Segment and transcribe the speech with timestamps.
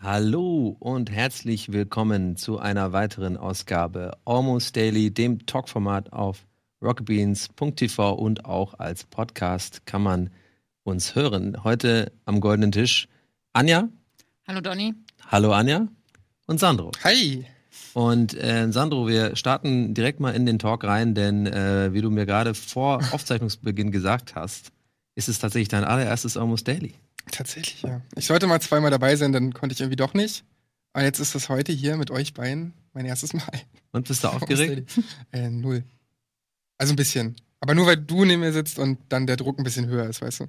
[0.00, 6.46] Hallo und herzlich willkommen zu einer weiteren Ausgabe Almost Daily, dem Talkformat auf
[6.80, 10.30] rockbeans.tv und auch als Podcast kann man
[10.84, 11.64] uns hören.
[11.64, 13.08] Heute am goldenen Tisch
[13.52, 13.88] Anja.
[14.46, 14.94] Hallo Donny.
[15.26, 15.88] Hallo Anja
[16.46, 16.92] und Sandro.
[17.02, 17.46] Hi.
[17.94, 22.10] Und äh, Sandro, wir starten direkt mal in den Talk rein, denn äh, wie du
[22.10, 24.72] mir gerade vor Aufzeichnungsbeginn gesagt hast,
[25.14, 26.94] ist es tatsächlich dein allererstes Almost Daily.
[27.30, 28.00] Tatsächlich, ja.
[28.16, 30.44] Ich sollte mal zweimal dabei sein, dann konnte ich irgendwie doch nicht.
[30.92, 33.60] Aber jetzt ist das heute hier mit euch beiden mein erstes Mal.
[33.92, 34.98] Und bist du aufgeregt?
[35.32, 35.84] äh, null.
[36.78, 37.36] Also ein bisschen.
[37.60, 40.20] Aber nur weil du neben mir sitzt und dann der Druck ein bisschen höher ist,
[40.20, 40.46] weißt du?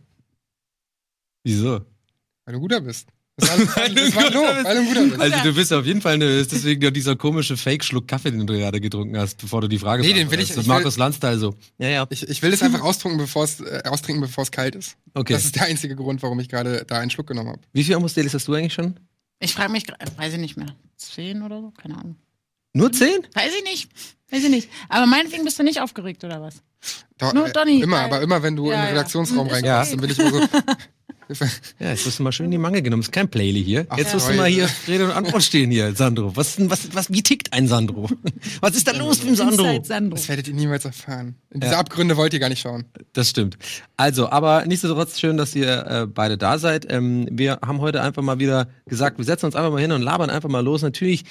[1.44, 1.85] Wieso?
[2.45, 3.07] Weil du guter bist.
[3.37, 5.21] Das war, das war, das war Lob, ein guter.
[5.21, 8.53] Also du bist auf jeden Fall nervös, deswegen ja dieser komische Fake-Schluck Kaffee, den du
[8.53, 10.61] gerade getrunken hast, bevor du die Frage Nee, den will ich- beantwortest.
[10.61, 11.55] ich Markus Landsteil so.
[11.80, 12.05] Ja, ja.
[12.11, 14.97] Ich, ich will das einfach austrinken, bevor es äh, austrinken, bevor es kalt ist.
[15.16, 15.33] Okay.
[15.33, 17.61] Das ist der einzige Grund, warum ich gerade da einen Schluck genommen habe.
[17.73, 18.99] Wie viel Almost Dailies hast du eigentlich schon?
[19.39, 22.15] Ich frage mich, gra- weiß ich nicht mehr, zehn oder so, keine Ahnung.
[22.73, 23.17] Nur zehn?
[23.33, 23.89] Weiß ich nicht,
[24.31, 24.69] weiß ich nicht.
[24.89, 26.61] Aber meinetwegen bist du nicht aufgeregt oder was?
[27.17, 28.91] Doch, Nur Donny, immer, weil- aber immer wenn du Ja, in den ja.
[28.91, 30.02] Redaktionsraum Ist reinkommst, okay.
[30.02, 30.47] dann bin ich immer so.
[31.80, 33.02] Ja, jetzt wirst du mal schön in die Mangel genommen.
[33.02, 33.86] Ist kein Playly hier.
[33.89, 36.36] Ach, jetzt wirst du mal hier Rede und Antwort stehen hier, Sandro.
[36.36, 38.09] Was, was, was, wie tickt ein Sandro?
[38.62, 39.84] Was ist da los mit dem Sandro?
[39.84, 40.16] Sandro.
[40.16, 41.36] Das werdet ihr niemals erfahren.
[41.52, 41.80] In diese Ja.
[41.80, 42.86] Abgründe wollt ihr gar nicht schauen.
[43.14, 43.58] Das stimmt.
[43.98, 46.92] Also, aber nichtsdestotrotz schön, dass ihr äh, beide da seid.
[46.92, 50.02] Ähm, wir haben heute einfach mal wieder gesagt, wir setzen uns einfach mal hin und
[50.02, 50.81] labern einfach mal los.
[50.81, 51.23] Natürlich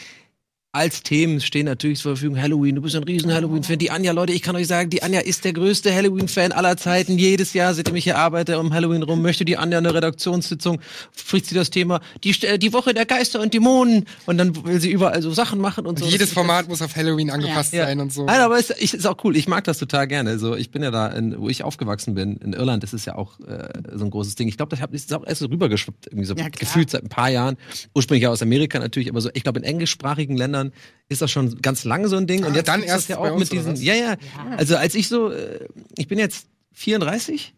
[0.75, 2.77] als Themen stehen natürlich zur Verfügung Halloween.
[2.77, 3.79] Du bist ein riesen Halloween-Fan.
[3.79, 7.19] Die Anja, Leute, ich kann euch sagen, die Anja ist der größte Halloween-Fan aller Zeiten.
[7.19, 10.81] Jedes Jahr, seitdem ich hier arbeite, um Halloween rum, möchte die Anja eine Redaktionssitzung,
[11.15, 14.07] spricht sie das Thema, die, St- die Woche der Geister und Dämonen.
[14.25, 16.07] Und dann will sie überall so Sachen machen und so.
[16.07, 17.85] Jedes Format muss auf Halloween angepasst ja.
[17.85, 18.25] sein und so.
[18.25, 19.37] Nein, aber es ist, ist auch cool.
[19.37, 20.39] Ich mag das total gerne.
[20.39, 23.17] So, ich bin ja da, in, wo ich aufgewachsen bin, in Irland, das ist ja
[23.17, 24.49] auch äh, so ein großes Ding.
[24.49, 27.29] Ich glaube, das ist auch erst so rübergeschwappt, irgendwie so Ja, gefühlt seit ein paar
[27.29, 27.59] Jahren.
[27.95, 30.62] Ursprünglich ja aus Amerika natürlich, aber so, ich glaube, in englischsprachigen Ländern
[31.09, 32.45] ist das schon ganz lange so ein Ding.
[32.45, 33.73] Und Ah, jetzt dann gibt's das erst ja auch mit diesen.
[33.73, 33.83] was?
[33.83, 34.17] Ja, ja.
[34.57, 37.55] Also als ich so, äh, ich bin jetzt 34.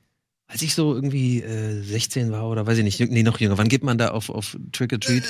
[0.47, 3.69] Als ich so irgendwie äh, 16 war oder weiß ich nicht, nee, noch jünger, wann
[3.69, 5.23] geht man da auf, auf Trick or Treat?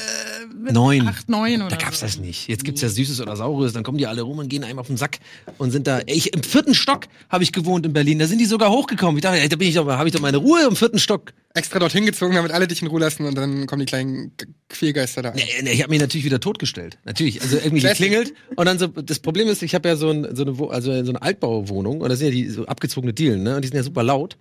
[0.73, 1.07] Neun.
[1.07, 2.07] Acht, neun oder Da gab's so.
[2.07, 2.49] das nicht.
[2.49, 4.89] Jetzt gibt's ja Süßes oder Saures, dann kommen die alle rum und gehen einem auf
[4.89, 5.21] den Sack
[5.57, 6.01] und sind da.
[6.01, 8.19] Ey, Ich, Im vierten Stock habe ich gewohnt in Berlin.
[8.19, 9.17] Da sind die sogar hochgekommen.
[9.17, 11.33] Ich dachte, ey, da bin ich doch, habe ich doch meine Ruhe im vierten Stock.
[11.55, 14.33] Extra dorthin gezogen, damit alle dich in Ruhe lassen und dann kommen die kleinen
[14.69, 15.33] Quälgeister da.
[15.33, 16.99] Nee, nee, ich habe mich natürlich wieder totgestellt.
[17.05, 18.89] Natürlich, also irgendwie geklingelt und dann so.
[18.89, 22.09] Das Problem ist, ich habe ja so, ein, so eine, also so eine Altbauwohnung und
[22.09, 23.55] das sind ja die so abgezogene Dielen, ne?
[23.55, 24.37] Und die sind ja super laut.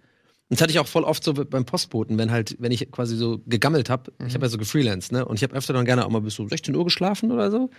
[0.54, 3.16] Und das hatte ich auch voll oft so beim Postboten, wenn halt, wenn ich quasi
[3.16, 5.26] so gegammelt habe, ich habe ja so gefreelanced, ne?
[5.26, 7.72] Und ich habe öfter dann gerne auch mal bis so 16 Uhr geschlafen oder so.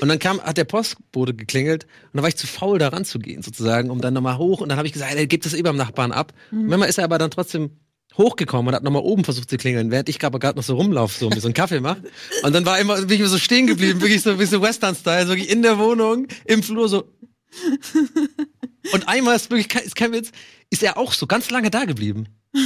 [0.00, 3.42] Und dann kam, hat der Postbote geklingelt und dann war ich zu faul, da ranzugehen,
[3.42, 4.60] sozusagen, um dann nochmal hoch.
[4.60, 6.32] Und dann habe ich gesagt, ey, gib das eh beim Nachbarn ab.
[6.52, 7.70] Und manchmal ist er aber dann trotzdem
[8.16, 11.30] hochgekommen und hat nochmal oben versucht zu klingeln, während ich gerade noch so rumlaufe, so
[11.30, 12.04] mir so einen Kaffee mache.
[12.44, 15.24] Und dann war immer, bin ich immer so stehen geblieben, wirklich so wie so Western-Style,
[15.24, 17.08] so wirklich in der Wohnung, im Flur so.
[18.92, 20.30] Und einmal ist wirklich, kein- ist kein Witz,
[20.70, 22.26] ist er auch so ganz lange da geblieben.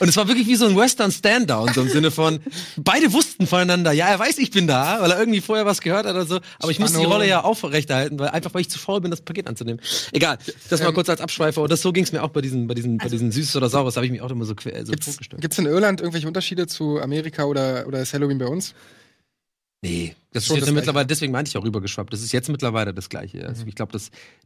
[0.00, 2.40] Und es war wirklich wie so ein Western Stand-Down, so im Sinne von,
[2.78, 6.06] beide wussten voneinander, ja, er weiß, ich bin da, weil er irgendwie vorher was gehört
[6.06, 7.12] hat oder so, aber ich muss die Spannung.
[7.12, 9.82] Rolle ja aufrechterhalten, weil einfach weil ich zu faul bin, das Paket anzunehmen.
[10.12, 10.38] Egal,
[10.70, 12.66] das mal Ähm, kurz als Abschweifer und das so ging es mir auch bei diesen,
[12.68, 14.92] bei diesen, bei diesen Süßes oder Saures, habe ich mich auch immer so, quer, so
[14.92, 15.42] Gibt's, totgestellt.
[15.42, 18.72] gibt's in Irland irgendwelche Unterschiede zu Amerika oder, oder ist Halloween bei uns?
[19.84, 22.12] Nee, das ist jetzt das mittlerweile, deswegen meinte ich auch rübergeschwappt.
[22.12, 23.44] Das ist jetzt mittlerweile das Gleiche.
[23.48, 23.98] Also ich glaube,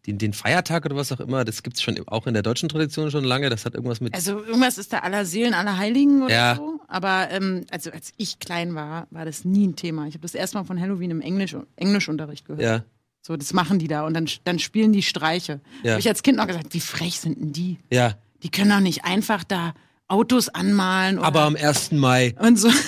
[0.06, 3.10] den, den Feiertag oder was auch immer, das gibt's schon auch in der deutschen Tradition
[3.10, 3.50] schon lange.
[3.50, 4.14] Das hat irgendwas mit.
[4.14, 6.56] Also irgendwas ist da aller Seelen, aller Heiligen oder Ja.
[6.56, 6.80] so.
[6.88, 10.06] Aber ähm, also als ich klein war, war das nie ein Thema.
[10.06, 12.62] Ich habe das erstmal von Halloween im Englisch, Englischunterricht gehört.
[12.62, 12.84] ja,
[13.20, 15.60] So, das machen die da und dann, dann spielen die Streiche.
[15.82, 15.90] Ja.
[15.92, 17.76] Habe ich als Kind noch gesagt, wie frech sind denn die?
[17.92, 18.14] ja.
[18.42, 19.74] Die können doch nicht einfach da
[20.08, 21.92] Autos anmalen oder Aber am 1.
[21.92, 22.34] Mai.
[22.38, 22.68] und so.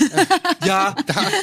[0.66, 0.94] Ja,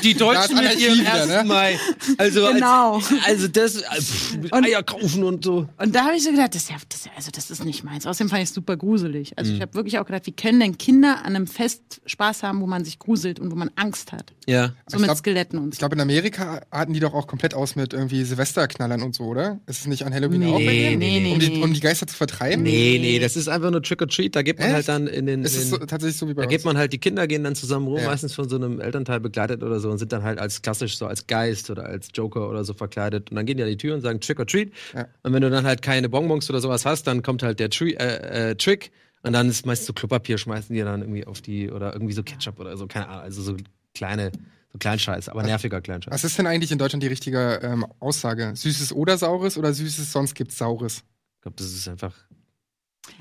[0.03, 1.27] die da Deutschen ist mit ihrem wieder, 1.
[1.27, 1.43] ne?
[1.45, 1.79] Mai.
[2.17, 2.95] Also, Genau.
[2.97, 5.67] als, also das, äh, pff, mit Eier kaufen und so.
[5.77, 7.65] Und da habe ich so gedacht, das ist ja, das ist ja, also das ist
[7.65, 8.05] nicht meins.
[8.05, 9.31] Außerdem fand ich es super gruselig.
[9.31, 9.33] Mhm.
[9.37, 12.61] Also ich habe wirklich auch gedacht, wie können denn Kinder an einem Fest Spaß haben,
[12.61, 14.33] wo man sich gruselt und wo man Angst hat?
[14.45, 14.67] Ja.
[14.87, 15.79] So Ich mit glaub- Skeletten und Ich so.
[15.79, 19.59] glaube, in Amerika hatten die doch auch komplett aus mit irgendwie Silvesterknallern und so, oder?
[19.65, 20.99] Ist es nicht an Halloween Nee, auch bei denen?
[20.99, 21.63] nee, nee, um, die, nee.
[21.63, 22.61] um die Geister zu vertreiben?
[22.63, 24.35] Nee, nee, das ist einfach nur Trick or Treat.
[24.35, 24.75] Da geht man Echt?
[24.75, 25.43] halt dann in den.
[25.65, 26.51] Ist so, tatsächlich so wie bei Da uns?
[26.57, 28.07] geht man halt, die Kinder gehen dann zusammen rum, Ja.
[28.07, 31.05] meistens von so einem Elternteil begleitet oder so und sind dann halt als klassisch so
[31.07, 33.29] als Geist oder als Joker oder so verkleidet.
[33.31, 34.71] Und dann gehen die an die Tür und sagen Trick or Treat.
[34.93, 35.07] Ja.
[35.23, 37.93] Und wenn du dann halt keine Bonbons oder sowas hast, dann kommt halt der Tri
[37.93, 38.91] äh, äh, Trick.
[39.23, 42.21] Und dann ist meist so Klopapier, schmeißen die dann irgendwie auf die oder irgendwie so
[42.23, 43.57] Ketchup oder so, keine Ahnung, also so
[43.95, 44.31] kleine,
[44.71, 46.13] So Kleinscheiß, aber nerviger Kleinscheiß.
[46.13, 48.51] Was ist denn eigentlich in Deutschland die richtige ähm, Aussage?
[48.55, 50.97] Süßes oder Saures oder Süßes, sonst gibt's Saures?
[51.37, 52.13] Ich glaube, das ist einfach,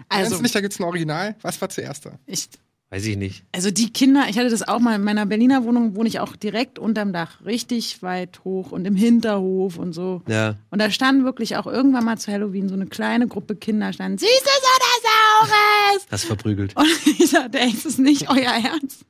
[0.08, 1.36] Also, nicht, da gibt's ein Original.
[1.42, 2.18] Was war zuerst da?
[2.26, 2.48] ich,
[2.90, 3.44] weiß ich nicht.
[3.52, 6.36] also die Kinder, ich hatte das auch mal in meiner Berliner Wohnung, wohne ich auch
[6.36, 10.22] direkt unterm Dach, richtig weit hoch und im Hinterhof und so.
[10.28, 10.56] Ja.
[10.70, 14.18] Und da standen wirklich auch irgendwann mal zu Halloween so eine kleine Gruppe Kinder, standen
[14.18, 16.06] Süßes oder Saures?
[16.10, 16.76] Hast verprügelt.
[16.76, 16.86] Und
[17.18, 19.04] ich dachte, ey, ist das nicht euer Ernst?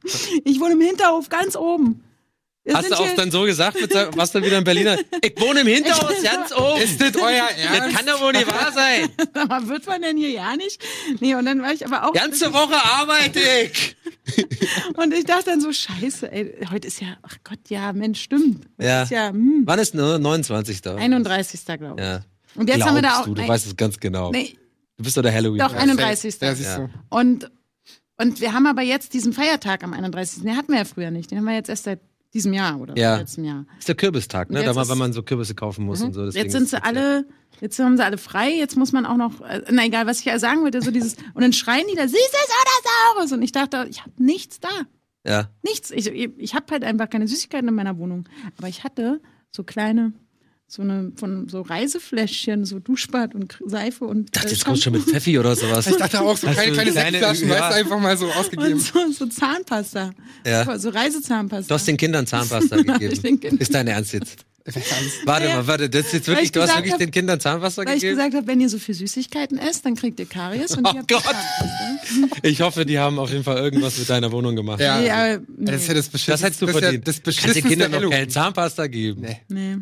[0.44, 2.02] Ich wohne im Hinterhof, ganz oben.
[2.66, 4.96] Wir Hast du auch dann so gesagt, mit, warst du wieder in Berliner?
[5.20, 6.80] Ich wohne im Hinterhaus, ganz oben.
[6.80, 7.96] Ist das euer Das Ernst?
[7.96, 9.10] kann doch wohl nicht wahr sein.
[9.34, 10.82] Sag mal, wird man denn hier ja nicht?
[11.20, 12.12] Nee, und dann war ich aber auch.
[12.14, 13.96] Ganze Woche arbeite ich.
[14.96, 18.64] Und ich dachte dann so, scheiße, ey, heute ist ja, ach Gott, ja, Mensch, stimmt.
[18.80, 19.02] Ja.
[19.02, 20.18] Ist ja, hm, Wann ist ne?
[20.18, 20.80] 29.
[20.86, 21.64] 31.
[21.66, 22.06] glaube ich.
[22.06, 22.20] Ja.
[22.54, 23.24] Und jetzt haben wir da Glaubst auch.
[23.26, 24.30] Du, du ein- weißt es ganz genau.
[24.30, 24.56] nee,
[24.96, 25.58] Du bist doch der Halloween.
[25.58, 26.36] doch, 31.
[26.40, 26.78] Ja, siehst Ja.
[26.78, 26.90] du.
[27.10, 27.50] Und,
[28.16, 30.42] und wir haben aber jetzt diesen Feiertag am 31.
[30.44, 31.30] Den hatten wir ja früher nicht.
[31.30, 32.00] Den haben wir jetzt erst seit
[32.34, 33.16] diesem Jahr oder Ja.
[33.16, 33.64] letztem Jahr.
[33.78, 34.62] ist der Kürbistag, ne?
[34.64, 36.24] Da ist- wenn man so Kürbisse kaufen muss und so.
[36.26, 37.26] deswegen Jetzt sind sie alle,
[37.60, 40.24] jetzt haben sie alle frei, jetzt muss man auch noch, äh, na egal, was ich
[40.26, 43.32] ja sagen wollte, so dieses, und dann schreien die da, süßes oder saures?
[43.32, 44.68] Und ich dachte, ich habe nichts da.
[45.26, 45.48] Ja.
[45.62, 45.90] Nichts.
[45.90, 48.28] Ich, ich, ich habe halt einfach keine Süßigkeiten in meiner Wohnung.
[48.58, 50.12] Aber ich hatte so kleine,
[50.66, 54.24] so eine, von so Reisefläschchen, so Duschbad und Seife und.
[54.26, 55.86] Ich dachte, äh, jetzt kommst du schon mit Pfeffi oder sowas.
[55.86, 57.60] Ich dachte auch so keine kleine- Sektflaschen, ja.
[57.60, 58.72] weißt du, einfach mal so ausgegeben.
[58.74, 60.12] und so, so Zahnpasta.
[60.46, 60.78] Ja.
[60.78, 61.68] So Reisezahnpasta.
[61.68, 63.40] Du hast den Kindern Zahnpasta Ich gegeben.
[63.40, 64.44] Kindern- Ist dein Ernst jetzt?
[65.26, 65.56] Warte Ja.
[65.56, 67.82] mal, warte, das ist jetzt Weil wirklich, ich du hast wirklich hab- den Kindern Zahnpasta
[67.84, 68.16] Weil ich gegeben?
[68.16, 70.74] gesagt habe, wenn ihr so viel Süßigkeiten esst, dann kriegt ihr Karies.
[70.74, 71.22] Und Oh Gott.
[72.42, 74.80] Ich hoffe, die haben auf jeden Fall irgendwas mit deiner Wohnung gemacht.
[74.80, 74.98] Ja.
[75.00, 75.70] Nee, aber, nee.
[75.70, 76.32] Das ist ja das Beschissenste.
[76.32, 77.08] Das hättest du das ist ja verdient.
[77.08, 78.28] Das Kannst den Kindern noch keine.
[78.28, 79.20] Zahnpasta geben.
[79.20, 79.40] Nee.
[79.48, 79.76] nee.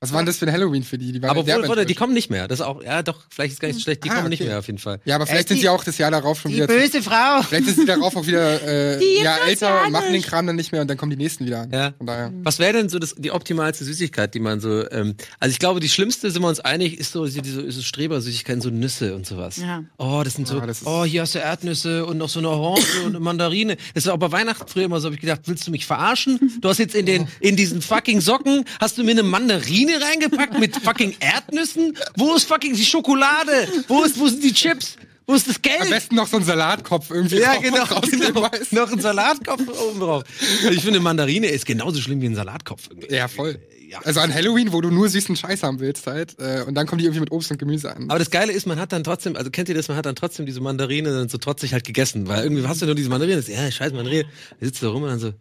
[0.00, 1.10] Was war denn das für ein Halloween für die?
[1.10, 2.46] die waren Aber ja wohl, warte, die kommen nicht mehr.
[2.48, 4.42] Das ist auch, ja doch, vielleicht ist gar nicht so schlecht, die Ah, kommen nicht
[4.42, 4.50] okay.
[4.50, 5.00] mehr auf jeden Fall.
[5.06, 6.66] Ja, aber vielleicht Äh, sind die- sie auch das Jahr darauf schon Die wieder.
[6.66, 7.40] böse Frau.
[7.48, 8.62] Vielleicht sind sie darauf auch wieder
[8.94, 10.28] äh, Die ein Jahr gibt's älter, ja machen den nicht.
[10.28, 11.70] Kram dann nicht mehr und dann kommen die nächsten wieder an.
[11.72, 11.92] Ja.
[11.96, 12.30] Von daher.
[12.42, 15.80] Was wäre denn so das, die optimalste Süßigkeit, die man so, ähm, also ich glaube,
[15.80, 19.56] die schlimmste, sind wir uns einig, ist so diese, diese Strebersüßigkeiten, so Nüsse und sowas.
[19.56, 19.82] Ja.
[19.96, 22.50] Oh, das sind so, Ja, das oh, hier hast du Erdnüsse und noch so eine
[22.50, 23.76] Orange und eine Mandarine.
[23.94, 26.58] Das ist auch bei Weihnachten früher immer so, hab ich gedacht, willst du mich verarschen?
[26.60, 30.58] Du hast jetzt in den, in diesen fucking Socken, hast du mir eine Mandarine reingepackt
[30.58, 31.96] mit fucking Erdnüssen?
[32.16, 33.68] Wo ist fucking die Schokolade?
[33.88, 34.96] Wo ist, wo sind die Chips?
[35.28, 35.80] Wo ist das Geld?
[35.82, 37.84] Am besten noch so ein Salatkopf irgendwie Ja, drauf- genau.
[38.32, 38.48] genau.
[38.70, 40.22] Noch ein Salatkopf oben drauf.
[40.70, 42.88] Ich finde, Mandarine ist genauso schlimm wie ein Salatkopf.
[42.90, 43.12] irgendwie.
[43.14, 43.58] Ja, voll.
[43.88, 44.00] Ja.
[44.04, 46.36] Also an Halloween, wo du nur süßen Scheiß haben willst halt.
[46.40, 48.08] Äh, und dann kommen die irgendwie mit Obst und Gemüse an.
[48.10, 50.16] Aber das Geile ist, man hat dann trotzdem, also kennt ihr das, man hat dann
[50.16, 53.36] trotzdem diese Mandarine dann so trotzig halt gegessen, weil irgendwie hast du nur diese Mandarine,
[53.36, 54.24] das, ja, scheiß Mandarine,
[54.60, 55.32] da sitzt du da rum und dann so,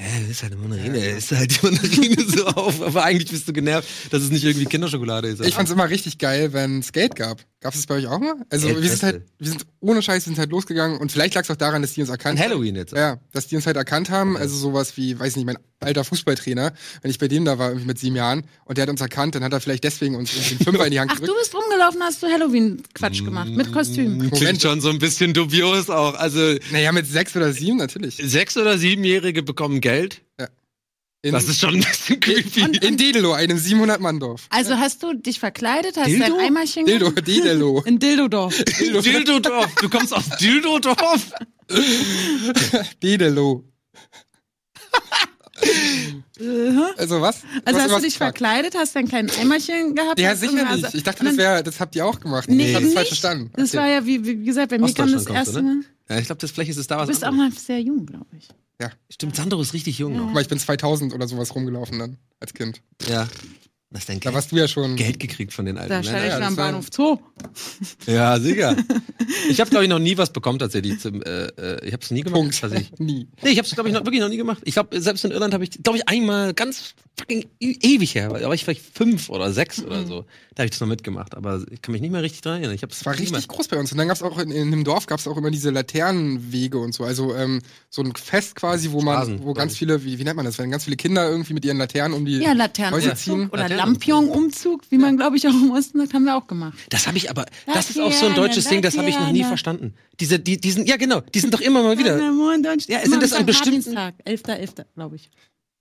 [0.00, 3.30] ja, das ist halt eine Mandarine, ja, ist halt die Mandarine so auf, aber eigentlich
[3.30, 5.44] bist du genervt, dass es nicht irgendwie Kinderschokolade ist.
[5.44, 7.40] Ich fand's immer richtig geil, wenn es Geld gab.
[7.60, 8.34] Gab's das bei euch auch mal?
[8.50, 11.34] Also Geld wir sind halt, wir sind ohne Scheiß, wir sind halt losgegangen und vielleicht
[11.34, 12.50] lag's auch daran, dass die uns An erkannt haben.
[12.50, 12.92] Halloween jetzt.
[12.92, 16.72] Ja, dass die uns halt erkannt haben, also sowas wie, weiß nicht, mein alter Fußballtrainer,
[17.02, 19.34] wenn ich bei dem da war, irgendwie mit sieben Jahren, und der hat uns erkannt,
[19.34, 21.40] dann hat er vielleicht deswegen uns irgendwie einen Fünfer in die Hand Ach, du gedrückt.
[21.40, 23.50] bist rumgelaufen, hast du Halloween-Quatsch gemacht.
[23.50, 24.30] Mit Kostüm.
[24.30, 26.14] Klingt schon so ein bisschen dubios auch.
[26.14, 28.16] Also Naja, mit sechs oder sieben natürlich.
[28.22, 30.22] sechs- oder siebenjährige bekommen Geld.
[31.22, 32.60] In, Das ist schon ein bisschen creepy.
[32.86, 34.46] in Dedelo, einem 700-Mann-Dorf.
[34.50, 36.36] Also hast du dich verkleidet, hast Dildo?
[36.36, 37.26] dein Eimerchen Dildo, gehabt?
[37.26, 37.82] Dedelo.
[37.86, 38.62] In Dildodorf.
[39.02, 39.74] Dildodorf.
[39.80, 41.32] Du kommst aus Dildodorf?
[43.02, 43.64] Dedelo.
[46.96, 47.42] Also was?
[47.64, 48.38] Also Was hast du dich gefragt?
[48.38, 50.20] verkleidet, hast dein kleines Eimerchen gehabt?
[50.20, 50.94] Ja, hast sicher irgendeine- nicht.
[50.94, 52.48] Ich dachte, Und das dann- wäre, das habt ihr auch gemacht.
[52.48, 52.94] Nee, ich hab's nicht.
[52.94, 53.50] falsch verstanden.
[53.56, 53.78] Das Okay.
[53.78, 55.74] war ja, wie, wie gesagt, bei mir kam das erste du, ne?
[56.08, 56.14] Mal.
[56.14, 57.54] Ja, ich glaube, das vielleicht ist es da was Du bist auch anderes.
[57.54, 58.46] noch sehr jung, glaube ich.
[58.80, 58.90] Ja.
[59.10, 60.24] Stimmt, Sandro ist richtig jung noch.
[60.24, 62.80] Guck mal, ich bin 2000 oder sowas rumgelaufen dann, als Kind.
[63.08, 63.28] Ja.
[63.90, 64.34] Was denn Da Geld?
[64.34, 64.96] warst du ja schon.
[64.96, 67.18] Geld gekriegt von den alten Da stand ich ja, schon am Bahnhof Zoo.
[68.06, 68.76] Ja, sicher.
[69.50, 71.00] Ich habe, glaube ich, noch nie was bekommen tatsächlich.
[71.00, 72.40] Zum, äh, äh, ich habe es nie gemacht.
[72.40, 72.60] Punkt.
[72.60, 72.92] Tatsächlich.
[72.98, 73.28] Nie.
[73.42, 74.62] Nee, ich habe es, glaube ich, noch, wirklich noch nie gemacht.
[74.64, 78.46] Ich glaube, selbst in Irland habe ich, glaube ich, einmal ganz fucking ewig her, da
[78.46, 80.24] war ich vielleicht fünf oder sechs oder so.
[80.54, 82.74] Da habe ich das noch mitgemacht, aber ich kann mich nicht mehr richtig dran erinnern.
[82.74, 83.92] Ich habe Es war richtig groß bei uns.
[83.92, 87.04] Und dann gab's auch in, in dem Dorf gab's auch immer diese Laternenwege und so.
[87.04, 90.36] Also ähm, so ein Fest quasi, wo man, Straßen, wo ganz viele, wie, wie nennt
[90.36, 93.50] man das, wenn ganz viele Kinder irgendwie mit ihren Laternen um die Ja, Häuser ziehen.
[93.50, 93.68] Laternenumzug oder.
[93.78, 96.78] Lampion-Umzug, wie man, glaube ich, auch im Osten sagt, haben wir auch gemacht.
[96.90, 99.32] Das habe ich aber, das ist auch so ein deutsches Ding, das habe ich noch
[99.32, 99.94] nie verstanden.
[100.20, 102.18] Diese, die, die sind, ja genau, die sind doch immer mal wieder.
[102.88, 105.30] Ja, sind das an bestimmten- Tag, 11.11., glaube ich.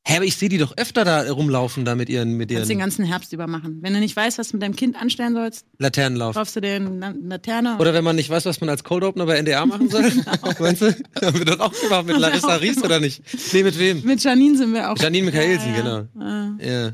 [0.10, 2.78] Hä, aber ich sehe die doch öfter da rumlaufen, da mit ihren, mit Kannst den
[2.78, 3.80] ihren ganzen Herbst über machen.
[3.82, 6.34] Wenn du nicht weißt, was du mit deinem Kind anstellen sollst, Laternenlauf.
[6.34, 7.76] kaufst du dir eine Laterne.
[7.78, 10.04] Oder wenn man nicht weiß, was man als Cold Opener bei NDR machen soll.
[10.60, 10.96] Meinst du?
[11.22, 13.22] Haben wir das auch gemacht mit Larissa Ries oder nicht?
[13.52, 14.02] Nee, mit wem?
[14.06, 14.98] mit Janine sind wir auch.
[14.98, 15.82] Janine Michaelsen, Ja, ja.
[15.82, 16.08] genau.
[16.26, 16.84] Ja.
[16.86, 16.92] Ja.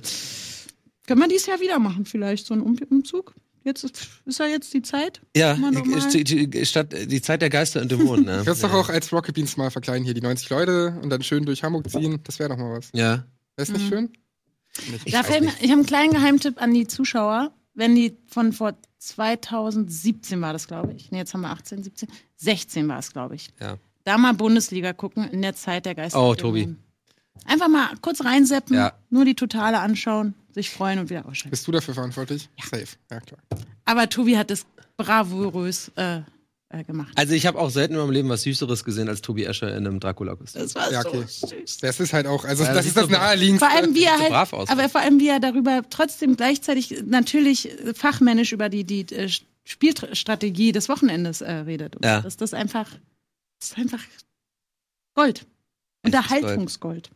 [1.08, 3.34] Können wir dieses Jahr wieder machen, vielleicht, so einen um Umzug?
[3.66, 5.22] Jetzt ist, ist ja jetzt die Zeit.
[5.36, 8.26] Ja, die, die, statt die Zeit der Geister und Dämonen.
[8.26, 8.40] Ne?
[8.42, 11.24] Ich würde doch auch als Rocket Beans mal verkleiden, hier die 90 Leute und dann
[11.24, 12.20] schön durch Hamburg ziehen.
[12.26, 12.90] Das wäre doch mal was.
[12.94, 13.10] Ja.
[13.12, 13.26] Wäre
[13.58, 13.90] es nicht Mhm.
[13.90, 14.14] schön?
[14.78, 15.08] Ich mir, nicht.
[15.08, 17.54] ich habe einen kleinen Geheimtipp an die Zuschauer.
[17.74, 21.12] Wenn die von vor 2017 war das, glaube ich.
[21.12, 22.10] Nee, jetzt haben wir 18, 17.
[22.36, 23.50] 16 war es, glaube ich.
[23.62, 23.78] Ja.
[24.04, 26.22] Da mal Bundesliga gucken in der Zeit der Geister.
[26.22, 26.76] Oh, und Tobi.
[27.46, 28.94] Einfach mal kurz reinseppen, Ja.
[29.10, 31.50] nur die Totale anschauen, sich freuen und wieder ausschalten.
[31.50, 32.50] Bist du dafür verantwortlich?
[32.64, 32.86] Safe.
[33.12, 33.40] Ja, klar.
[33.86, 34.66] Aber Tobi hat es
[34.98, 36.22] bravourös äh,
[36.70, 37.12] äh, gemacht.
[37.16, 39.86] Also ich habe auch selten in meinem Leben was Süßeres gesehen als Tobi Escher in
[39.86, 40.62] einem Dracula-Kostüm.
[40.62, 41.24] Das war Ja, so okay.
[41.28, 41.78] süß.
[41.80, 43.68] Das ist halt auch, also Ja, das das ist das sieht so- naheliegendste.
[43.68, 44.70] Vor allem, wie er so halt, brav aus.
[44.70, 49.30] aber vor allem, wie er darüber trotzdem gleichzeitig natürlich fachmännisch über die, die äh,
[49.66, 51.96] Spielstrategie des Wochenendes äh, redet.
[51.98, 52.22] Und Ja.
[52.22, 52.90] Das das ist einfach,
[53.60, 54.00] das ist einfach
[55.16, 55.46] Gold.
[56.06, 57.10] Unterhaltungsgold.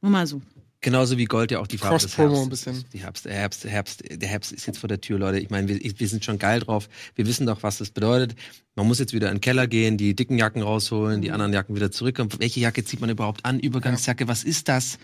[0.00, 0.40] Nur mal so.
[0.82, 2.76] Genauso wie Gold ja auch die Farbe des Herbstes ein bisschen.
[2.76, 2.94] ist.
[2.94, 5.38] Die Herbst, der, Herbst, der, Herbst, der Herbst ist jetzt vor der Tür, Leute.
[5.38, 6.88] Ich meine, wir, wir sind schon geil drauf.
[7.14, 8.34] Wir wissen doch, was das bedeutet.
[8.76, 11.22] Man muss jetzt wieder in den Keller gehen, die dicken Jacken rausholen, Mhm.
[11.22, 12.30] die anderen Jacken wieder zurückkommen.
[12.38, 13.60] Welche Jacke zieht man überhaupt an?
[13.60, 14.98] Übergangsjacke, was ist das?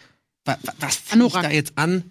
[0.46, 2.04] Wa- wa- Was zieh ich da jetzt an?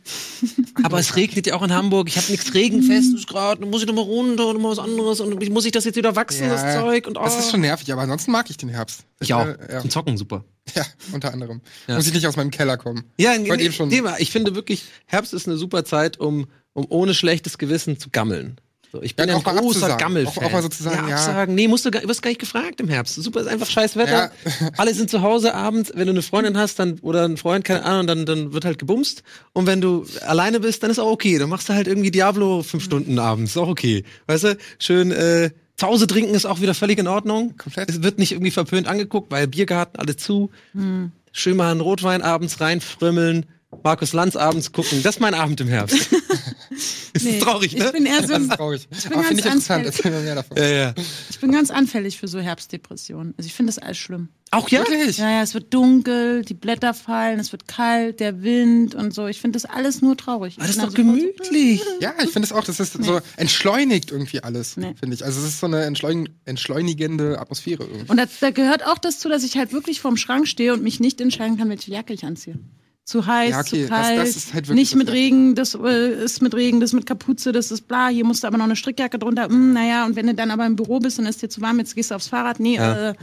[0.84, 2.08] Aber es regnet ja auch in Hamburg.
[2.10, 3.62] Ich habe nichts regenfestes gerade.
[3.62, 5.20] Dann muss ich noch mal runter und mal was anderes.
[5.22, 7.08] Und muss ich das jetzt wieder wachsen, das Ja, Zeug?
[7.08, 7.24] Und, oh.
[7.24, 9.06] Das ist schon nervig, aber ansonsten mag ich den Herbst.
[9.20, 9.46] Ich auch.
[9.48, 9.82] Äh, ja.
[9.82, 10.44] Zum Zocken super.
[10.76, 11.62] ja, unter anderem.
[11.88, 11.96] Ja.
[11.96, 13.06] Muss ich nicht aus meinem Keller kommen.
[13.18, 14.20] Ja, Ich wollte nee, eben schon- Thema.
[14.20, 18.58] Ich finde wirklich, Herbst ist eine super Zeit, um, um ohne schlechtes Gewissen zu gammeln.
[18.92, 19.98] So, ich bin Ja, ein großer.
[19.98, 20.44] Gammelfan.
[20.44, 20.64] Auch- auch mal
[21.10, 21.16] ja.
[21.16, 21.54] absagen.
[21.56, 23.16] Nee, musst du, gar- wirst gar nicht gefragt im Herbst.
[23.16, 24.32] Super, ist einfach scheiß Wetter.
[24.46, 24.70] Ja.
[24.78, 25.92] Alle sind zu Hause abends.
[25.94, 28.80] Wenn du eine Freundin hast dann, oder einen Freund, keine Ahnung, dann, dann wird halt
[28.80, 29.24] gebumst.
[29.54, 31.38] Und wenn du alleine bist, dann ist auch okay.
[31.38, 32.86] Dann machst du halt irgendwie Diablo fünf Mhm.
[32.86, 33.52] Stunden abends.
[33.52, 34.04] Ist auch okay.
[34.28, 34.58] Weißt du?
[34.80, 37.56] Schön, äh, zu Hause trinken ist auch wieder völlig in Ordnung.
[37.58, 37.90] Komplett.
[37.90, 40.50] Es wird nicht irgendwie verpönt angeguckt, weil Biergarten alle zu.
[40.74, 41.12] Hm.
[41.34, 43.46] Schön mal einen Rotwein abends reinfrömmeln.
[43.84, 45.04] Markus Lanz abends gucken.
[45.04, 45.98] Das ist mein Abend im Herbst.
[47.14, 47.86] ist Nee, traurig, ne?
[47.88, 48.88] Ich bin eher so Das ist ein, traurig.
[48.88, 49.86] bin Aber finde ich interessant.
[49.86, 50.58] Erzähl mir mehr davon.
[50.58, 50.94] ja, ja.
[51.30, 53.34] ich bin ganz anfällig für so Herbstdepressionen.
[53.38, 54.30] Also ich finde das alles schlimm.
[54.52, 54.80] Auch ja?
[54.80, 55.18] Wirklich?
[55.18, 59.28] Ja, ja, es wird dunkel, die Blätter fallen, es wird kalt, der Wind und so.
[59.28, 60.56] Ich finde das alles nur traurig.
[60.58, 61.82] Aber das Ich ist doch also immer gemütlich.
[62.00, 64.94] Ja, ich finde es auch, das ist so entschleunigt irgendwie alles, Nee.
[65.00, 65.26] finde ich.
[65.26, 68.10] Also es ist so eine entschleun entschleunigende Atmosphäre irgendwie.
[68.10, 70.82] Und da, da gehört auch das zu, dass ich halt wirklich vorm Schrank stehe und
[70.84, 72.58] mich nicht entscheiden kann, welche Jacke ich anziehe.
[73.06, 75.14] Zu heiß, Ja, okay, zu das- kalt, das ist halt nicht mit das.
[75.16, 78.48] Regen, das äh, ist mit Regen, das mit Kapuze, das ist bla, hier musst du
[78.48, 81.20] aber noch eine Strickjacke drunter, mm, naja, und wenn du dann aber im Büro bist
[81.20, 83.12] und es ist dir zu warm, jetzt gehst du aufs Fahrrad, nee, Ja.
[83.12, 83.14] äh,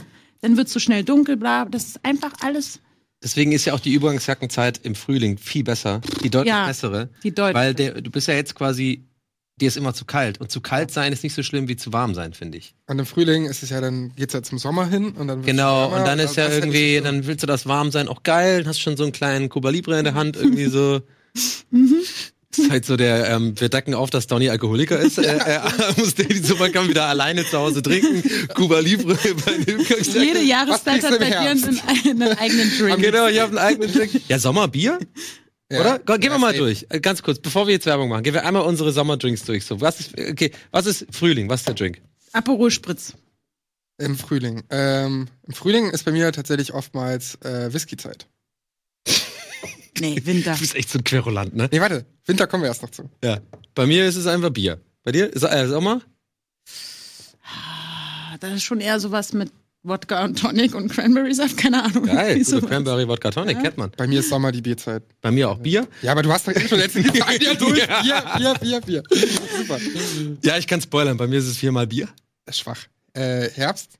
[0.41, 2.79] dann wird es so schnell dunkel, bla, das ist einfach alles
[3.21, 6.01] Deswegen ist ja auch die Übergangsjackenzeit im Frühling viel besser.
[6.23, 7.09] Die deutlich Ja, bessere.
[7.23, 9.05] die deutlich Weil der, du bist ja jetzt quasi,
[9.61, 10.39] dir ist immer zu kalt.
[10.41, 12.73] Und zu kalt sein ist nicht so schlimm wie zu warm sein, finde ich.
[12.87, 15.83] Und im Frühling ist es ja dann, geht's ja zum Sommer hin und dann Genau,
[15.91, 18.59] wärmer und dann ist ja irgendwie, so- dann willst du das warm sein auch geil,
[18.59, 21.01] dann hast schon so einen kleinen Cuba Libre in der Hand, irgendwie so.
[21.71, 21.95] Mhm.
[22.55, 25.17] Das ist halt so der, ähm, wir decken auf, dass Donny Alkoholiker ist.
[25.23, 25.63] Äh, er
[25.97, 28.21] muss den die Supercam wieder alleine zu Hause trinken.
[28.53, 31.63] Cuba Libre bei dem Jede Jahreszeit hat bei dir einen,
[32.21, 33.01] einen eigenen Drink.
[33.01, 34.21] Genau, ich habe einen eigenen Drink.
[34.27, 34.99] Ja, Sommerbier?
[35.71, 35.79] Ja.
[35.79, 35.99] Oder?
[36.17, 36.85] Gehen wir Ja, mal durch.
[36.89, 39.65] Äh, Ganz kurz, bevor wir jetzt Werbung machen, gehen wir einmal unsere Sommerdrinks durch.
[39.65, 41.49] So, was ist, okay, was ist Frühling?
[41.49, 42.01] Was ist der Drink?
[42.33, 43.13] Aperol Spritz.
[43.99, 44.63] Im Frühling.
[44.69, 48.27] Ähm, Im Frühling ist bei mir tatsächlich oftmals äh, Whisky-Zeit.
[49.99, 50.53] Nee, Winter.
[50.55, 51.69] Du bist echt so ein Querulant, ne?
[51.71, 53.11] Nee, warte, Winter kommen wir erst noch zu.
[53.23, 53.39] Ja.
[53.75, 54.81] Bei mir ist es einfach Bier.
[55.03, 55.31] Bei dir?
[55.31, 56.01] Ist, äh, Sommer?
[57.43, 59.51] Ah, Das ist schon eher sowas mit
[59.85, 62.05] Wodka und Tonic und Cranberry-Saft, keine Ahnung.
[62.05, 62.43] Geil.
[62.45, 63.91] So Cranberry Wodka Tonic, kennt man.
[63.97, 65.03] Bei mir ist Sommer die Bierzeit.
[65.21, 65.87] Bei mir auch Bier.
[66.01, 67.85] Ja, aber du hast doch eh schon letztens gesagt, ja, durch.
[68.05, 68.37] Ja.
[68.37, 69.27] Bier, Bier, Bier, Bier.
[69.57, 69.79] Super.
[70.41, 71.17] Ja, ich kann spoilern.
[71.17, 72.07] Bei mir ist es viermal Bier.
[72.45, 72.79] Das ist schwach.
[73.13, 73.99] Äh, Herbst?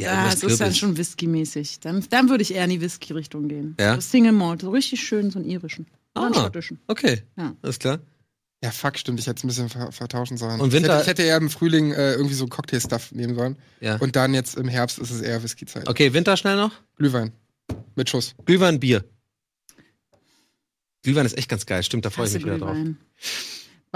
[0.00, 0.78] Ja, irgendwas es ist dann Kürbis.
[0.78, 1.80] schon Whisky-mäßig.
[1.80, 3.76] Dann, dann würde ich eher in die Whisky-Richtung gehen.
[3.80, 3.94] Ja?
[3.94, 5.86] So Single Malt, so richtig schön, so einen irischen.
[6.16, 6.42] Oder einen Ah.
[6.42, 6.80] schottischen.
[6.88, 7.54] Okay, Ja.
[7.62, 8.00] alles klar.
[8.66, 9.20] Ja, fuck, stimmt.
[9.20, 10.60] Ich hätte es ein bisschen ver vertauschen sollen.
[10.60, 13.56] Und Winter- Ich hätte, ich hätte eher im Frühling äh, irgendwie so Cocktail-Stuff nehmen sollen.
[13.80, 13.94] Ja.
[13.96, 15.88] Und dann jetzt im Herbst ist es eher Whisky-Zeit.
[15.88, 16.72] Okay, Winter schnell noch.
[16.96, 17.30] Glühwein.
[17.94, 18.34] Mit Schuss.
[18.44, 19.04] Glühwein, Bier.
[21.04, 21.84] Glühwein ist echt ganz geil.
[21.84, 22.76] Stimmt, da freue ich mich wieder drauf.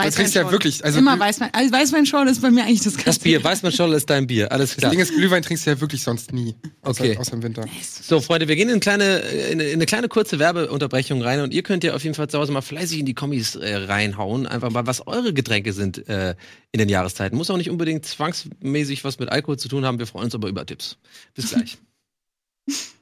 [0.01, 0.07] Glühwein.
[0.09, 0.53] Das trinkst du ja Weißweinschorle.
[0.53, 0.85] wirklich.
[0.85, 1.51] Also Immer Weißwein.
[1.53, 4.51] Also Weißweinschorle ist bei mir eigentlich das Das ganze Bier, Weißmann ist dein Bier.
[4.53, 4.91] Alles Das klar.
[4.91, 6.55] Ding ist, Glühwein trinkst du ja wirklich sonst nie.
[6.83, 7.17] Okay.
[7.17, 7.65] außer im Winter.
[8.03, 11.41] So, Freunde, wir gehen in eine kleine, in eine, in eine kleine kurze Werbeunterbrechung rein
[11.41, 13.77] und ihr könnt ja auf jeden Fall zu Hause mal fleißig in die Kommis äh,
[13.77, 14.47] reinhauen.
[14.47, 16.35] Einfach mal, was eure Getränke sind äh,
[16.73, 17.37] in den Jahreszeiten.
[17.37, 19.99] Muss auch nicht unbedingt zwangsmäßig was mit Alkohol zu tun haben.
[19.99, 20.97] Wir freuen uns aber über Tipps.
[21.35, 21.79] Bis gleich.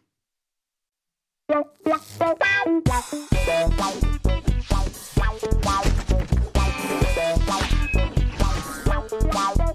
[9.38, 9.67] Wow.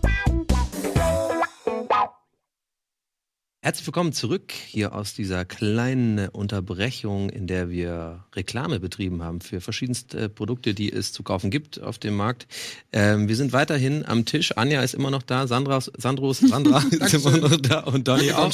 [3.65, 9.61] Herzlich willkommen zurück hier aus dieser kleinen Unterbrechung, in der wir Reklame betrieben haben für
[9.61, 12.45] verschiedenste Produkte, die es zu kaufen gibt auf dem Markt.
[12.91, 14.57] Ähm, wir sind weiterhin am Tisch.
[14.57, 18.51] Anja ist immer noch da, Sandra, Sandros, Sandra ist immer noch da und Donny auch.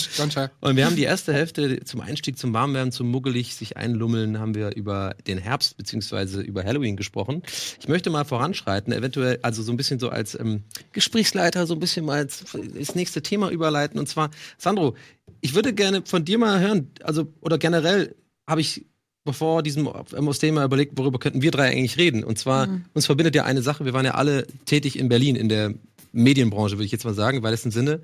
[0.61, 4.53] Und wir haben die erste Hälfte zum Einstieg, zum Warmwerden, zum muggelig sich einlummeln, haben
[4.53, 7.41] wir über den Herbst beziehungsweise über Halloween gesprochen.
[7.81, 10.61] Ich möchte mal voranschreiten, eventuell also so ein bisschen so als ähm,
[10.91, 13.99] Gesprächsleiter so ein bisschen mal ins, ins nächste Thema überleiten.
[13.99, 14.95] Und zwar, Sandro,
[15.41, 18.15] ich würde gerne von dir mal hören, also oder generell
[18.47, 18.85] habe ich
[19.25, 22.23] bevor diesem aus Thema überlegt, worüber könnten wir drei eigentlich reden.
[22.23, 25.49] Und zwar, uns verbindet ja eine Sache, wir waren ja alle tätig in Berlin in
[25.49, 25.73] der
[26.11, 28.01] Medienbranche, würde ich jetzt mal sagen, im weitesten Sinne.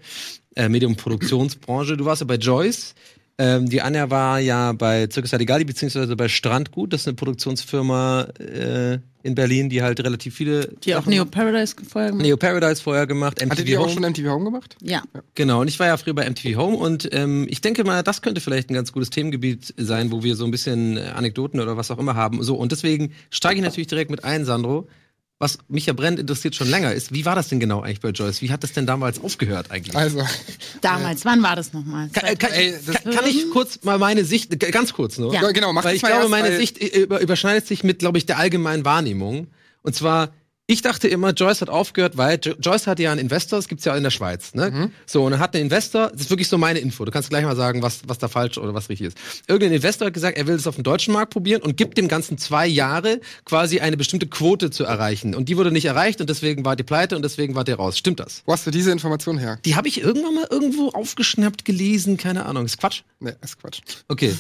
[0.55, 1.97] Äh, Medienproduktionsbranche.
[1.97, 2.93] Du warst ja bei Joyce.
[3.37, 6.93] Ähm, die Anja war ja bei Circus Sadigali beziehungsweise bei Strandgut.
[6.93, 11.25] Das ist eine Produktionsfirma äh, in Berlin, die halt relativ viele Die auch Sachen Neo
[11.25, 11.33] macht.
[11.33, 12.25] Paradise vorher gemacht.
[12.25, 13.41] Neo Paradise vorher gemacht.
[13.41, 14.77] MTV Hattet ihr auch schon MTV Home gemacht?
[14.81, 15.03] Ja.
[15.33, 18.21] Genau, und ich war ja früher bei MTV Home und ähm, ich denke mal, das
[18.21, 21.75] könnte vielleicht ein ganz gutes Themengebiet sein, wo wir so ein bisschen äh, Anekdoten oder
[21.75, 22.41] was auch immer haben.
[22.41, 24.87] So, und deswegen steige ich natürlich direkt mit ein, Sandro.
[25.37, 28.09] Was mich ja brennend interessiert schon länger ist, wie war das denn genau eigentlich bei
[28.11, 28.41] Joyce?
[28.41, 29.93] Wie hat das denn damals aufgehört eigentlich?
[29.93, 30.23] Also,
[30.81, 32.07] Damals, wann war das nochmal?
[32.13, 32.51] Kann, äh, kann,
[32.85, 35.33] das- kann, kann ich kurz mal meine Sicht, ganz kurz nur?
[35.33, 35.51] Ja.
[35.51, 37.99] genau, mach Weil ich mal glaube, erst, meine weil- Sicht äh, über, überschneidet sich mit,
[37.99, 39.47] glaube ich, der allgemeinen Wahrnehmung.
[39.81, 40.31] Und zwar,
[40.67, 43.85] ich dachte immer, Joyce hat aufgehört, weil Jo- Joyce hatte ja einen Investor, das gibt's
[43.85, 44.53] ja in der Schweiz.
[44.55, 44.71] Ne?
[44.71, 44.91] Mhm.
[45.05, 47.43] So, und er hat einen Investor, das ist wirklich so meine Info, du kannst gleich
[47.45, 49.17] mal sagen, was, was da falsch oder was richtig ist.
[49.47, 52.07] Irgendein Investor hat gesagt, er will es auf dem deutschen Markt probieren und gibt dem
[52.07, 55.35] Ganzen zwei Jahre quasi eine bestimmte Quote zu erreichen.
[55.35, 57.97] Und die wurde nicht erreicht und deswegen war die pleite und deswegen war der raus.
[57.97, 58.41] Stimmt das?
[58.45, 59.59] Wo hast du diese Information her?
[59.65, 62.65] Die habe ich irgendwann mal irgendwo aufgeschnappt, gelesen, keine Ahnung.
[62.65, 63.03] Ist Quatsch?
[63.19, 63.81] Ne, ist Quatsch.
[64.07, 64.33] Okay.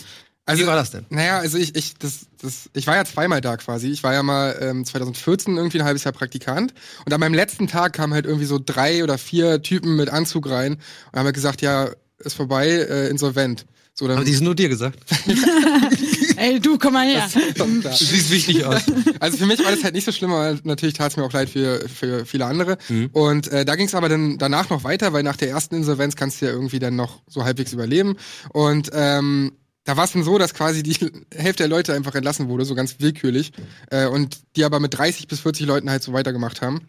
[0.47, 1.05] Also, Wie war das denn?
[1.09, 3.87] Naja, also ich, ich, das, das, ich war ja zweimal da quasi.
[3.87, 6.73] Ich war ja mal ähm, 2014 irgendwie ein halbes Jahr Praktikant.
[7.03, 10.49] Und an meinem letzten Tag kamen halt irgendwie so drei oder vier Typen mit Anzug
[10.49, 10.73] rein
[11.11, 13.65] und haben halt gesagt, ja, ist vorbei, äh, insolvent.
[13.97, 14.99] So, dann, Aber die sind nur dir gesagt.
[16.35, 17.29] Ey, du, komm mal her.
[17.55, 17.63] da.
[17.65, 18.81] Du siehst wichtig aus.
[19.21, 21.31] Also für mich war das halt nicht so schlimm, aber natürlich tat es mir auch
[21.31, 22.77] leid für, für viele andere.
[22.89, 23.09] Mhm.
[23.13, 26.17] Und äh, da ging es aber dann danach noch weiter, weil nach der ersten Insolvenz
[26.17, 28.17] kannst du ja irgendwie dann noch so halbwegs überleben.
[28.49, 29.53] Und ähm,
[29.85, 30.93] da war es dann so, dass quasi die
[31.33, 33.53] Hälfte der Leute einfach entlassen wurde, so ganz willkürlich.
[33.89, 36.81] Äh, und die aber mit 30 bis 40 Leuten halt so weitergemacht haben.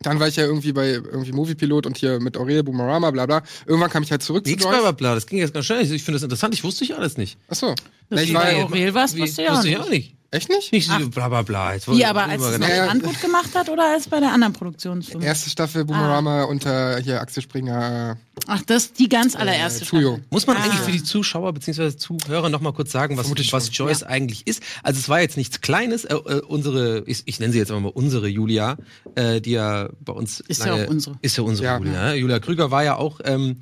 [0.00, 3.42] Dann war ich ja irgendwie bei irgendwie Moviepilot und hier mit Aurel Boomerama, bla bla.
[3.66, 5.82] Irgendwann kam ich halt zurück Nix zu bla bla bla, das ging jetzt ganz schnell.
[5.82, 7.36] Ich finde das interessant, ich wusste ich alles nicht.
[7.48, 7.74] Achso.
[8.08, 10.17] Na, Dass ich war Aurel warst, Wie, wusste ich auch nicht.
[10.30, 10.72] Echt nicht?
[10.72, 11.74] Nicht so bla bla bla.
[11.74, 12.84] Jetzt Wie, aber als es genau- noch Ja, ja.
[12.86, 15.24] Strandgut gemacht hat oder als bei der anderen Produktionsfirma?
[15.24, 15.84] Erste Staffel Ah.
[15.84, 18.16] Boomerama unter hier Axel Springer.
[18.46, 19.86] Ach, das ist die ganz allererste Äh.
[19.86, 20.24] Staffel.
[20.30, 20.62] Muss man Ah.
[20.64, 21.96] eigentlich für die Zuschauer bzw.
[21.96, 23.70] Zuhörer noch mal kurz sagen, was, was.
[23.76, 24.62] Joyce eigentlich ist?
[24.82, 26.04] Also es war jetzt nichts Kleines.
[26.04, 28.76] Äh, äh, unsere, ich, ich nenne sie jetzt einfach mal unsere Julia,
[29.14, 31.16] äh, die ja bei uns Ist ja auch unsere.
[31.22, 31.78] Ist ja unsere Ja.
[31.78, 31.92] Julia.
[32.10, 32.14] ne?
[32.14, 33.56] Julia Krüger war ja auch ähm,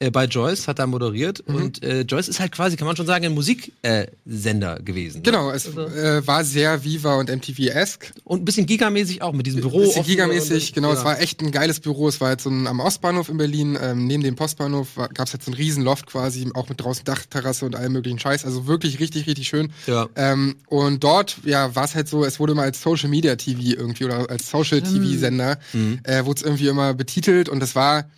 [0.00, 1.54] äh, bei Joyce, hat da moderiert Mhm.
[1.54, 5.18] und äh, Joyce ist halt quasi, kann man schon sagen, ein Musiksender äh, gewesen.
[5.18, 5.22] ne?
[5.22, 8.12] Genau, es äh, war sehr Viva und MTV-esque.
[8.24, 9.80] Und ein bisschen gigamäßig auch mit diesem Büro.
[9.80, 10.92] Bisschen offen gigamäßig, und- genau.
[10.92, 10.98] ja.
[10.98, 12.08] Es war echt ein geiles Büro.
[12.08, 15.32] Es war jetzt so ein, am Ostbahnhof in Berlin, ähm, neben dem Postbahnhof, gab es
[15.34, 18.44] jetzt so einen riesen Loft quasi, auch mit draußen Dachterrasse und allem möglichen Scheiß.
[18.44, 19.70] Also wirklich richtig, richtig schön.
[19.86, 20.08] Ja.
[20.16, 23.60] Ähm, und dort, ja, war es halt so, es wurde mal als Social Media TV
[23.78, 26.00] irgendwie oder als Social TV Sender, Mhm.
[26.04, 28.08] äh, wurde es irgendwie immer betitelt und das war,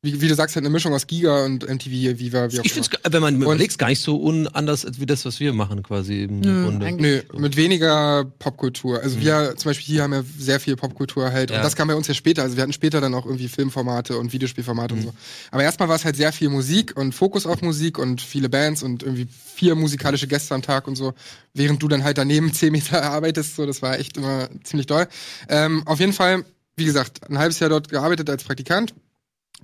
[0.00, 2.72] wie, wie du sagst, halt eine Mischung aus Giga und MTV, Viva, wie auch Ich
[2.72, 3.00] finde immer.
[3.04, 6.22] es, wenn man überlegt, gar nicht so unanders als wie das, was wir machen, quasi
[6.22, 6.92] im Nö, Grunde.
[6.92, 9.02] Nö, mit weniger Popkultur.
[9.02, 11.50] Also wir zum Beispiel hier haben ja sehr viel Popkultur halt.
[11.50, 11.56] Ja.
[11.56, 12.42] Und das kam bei uns ja später.
[12.42, 15.12] Also wir hatten später dann auch irgendwie Filmformate und Videospielformate und so.
[15.50, 18.84] Aber erstmal war es halt sehr viel Musik und Fokus auf Musik und viele Bands
[18.84, 21.14] und irgendwie vier musikalische Gäste am Tag und so.
[21.54, 25.08] Während du dann halt daneben zehn Meter arbeitest, so, das war echt immer ziemlich doll.
[25.48, 26.44] Ähm, auf jeden Fall,
[26.76, 28.94] wie gesagt, ein halbes Jahr dort gearbeitet als Praktikant.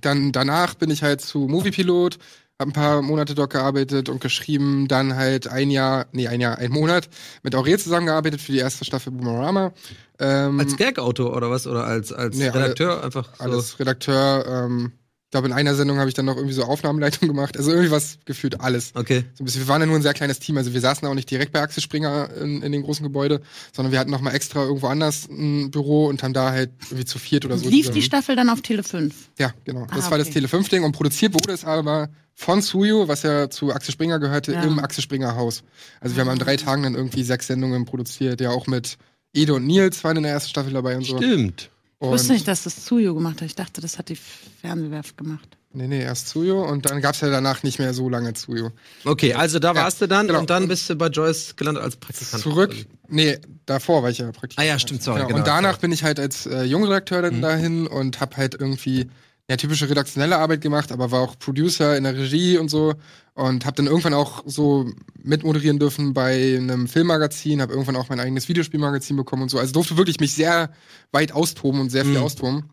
[0.05, 2.17] Dann danach bin ich halt zu Moviepilot,
[2.59, 6.57] habe ein paar Monate dort gearbeitet und geschrieben, dann halt ein Jahr, nee, ein Jahr,
[6.57, 7.09] ein Monat
[7.43, 9.73] mit Aurel zusammengearbeitet für die erste Staffel Boomerama.
[10.19, 11.67] Ähm, Als Gag-Autor oder was?
[11.67, 13.43] Oder als, als Nee, Redakteur einfach so.
[13.43, 14.91] als Redakteur, ähm,
[15.25, 17.57] ich glaube, in einer Sendung habe ich dann noch irgendwie so Aufnahmeleitung gemacht.
[17.57, 18.91] Also irgendwie was gefühlt alles.
[18.93, 19.25] Okay.
[19.33, 21.13] So ein bisschen, wir waren ja nur ein sehr kleines Team, also wir saßen auch
[21.15, 23.41] nicht direkt bei Axel Springer in, in dem großen Gebäude,
[23.73, 27.05] sondern wir hatten noch mal extra irgendwo anders ein Büro und haben da halt irgendwie
[27.05, 27.67] zu viert oder so.
[27.67, 29.13] Lief die Staffel dann auf Tele 5?
[29.39, 29.87] Ja, genau.
[29.93, 30.29] Das Ah, war das.
[30.29, 34.19] Tele 5 Ding und produziert wurde es aber von Suyo, was ja zu Axel Springer
[34.19, 34.63] gehörte, Ja.
[34.63, 35.63] im Axel Springer Haus.
[36.01, 36.43] Also wir haben an Ah.
[36.43, 38.97] drei Tagen dann irgendwie sechs Sendungen produziert, ja auch mit
[39.33, 41.17] Ede und Nils waren in der ersten Staffel dabei und so.
[41.17, 41.71] Stimmt.
[42.01, 43.47] Ich wusste nicht, dass das Zuyo gemacht hat.
[43.47, 44.17] Ich dachte, das hat die
[44.61, 45.47] Fernsehwerft gemacht.
[45.73, 48.71] nee, nee, erst Suyo und dann gab's ja danach nicht mehr so lange Suyo.
[49.05, 50.39] Okay, also da Ja, warst du dann genau.
[50.39, 52.43] und dann bist du bei Joyce gelandet als Praktikant.
[52.43, 52.75] Zurück,
[53.09, 54.57] nee, davor war ich ja praktisch.
[54.57, 55.27] Ah ja, stimmt, sorry, Genau.
[55.29, 55.39] genau.
[55.39, 57.23] und danach bin ich halt als äh, Jungredakteur Mhm.
[57.23, 59.09] dann dahin und hab halt irgendwie
[59.49, 62.95] ja, typische redaktionelle Arbeit gemacht, aber war auch Producer in der Regie und so
[63.35, 64.89] und habe dann irgendwann auch so
[65.21, 69.59] mitmoderieren dürfen bei einem Filmmagazin, habe irgendwann auch mein eigenes Videospielmagazin bekommen und so.
[69.59, 70.71] Also durfte wirklich mich sehr
[71.11, 72.23] weit austoben und sehr viel Mhm.
[72.23, 72.69] austoben.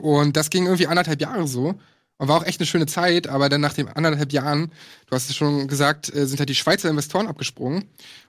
[0.00, 1.74] Und das ging irgendwie anderthalb Jahre so.
[2.18, 4.70] Und war auch echt eine schöne Zeit, aber dann nach den anderthalb Jahren,
[5.06, 7.84] du hast es schon gesagt, äh, sind halt die Schweizer Investoren abgesprungen.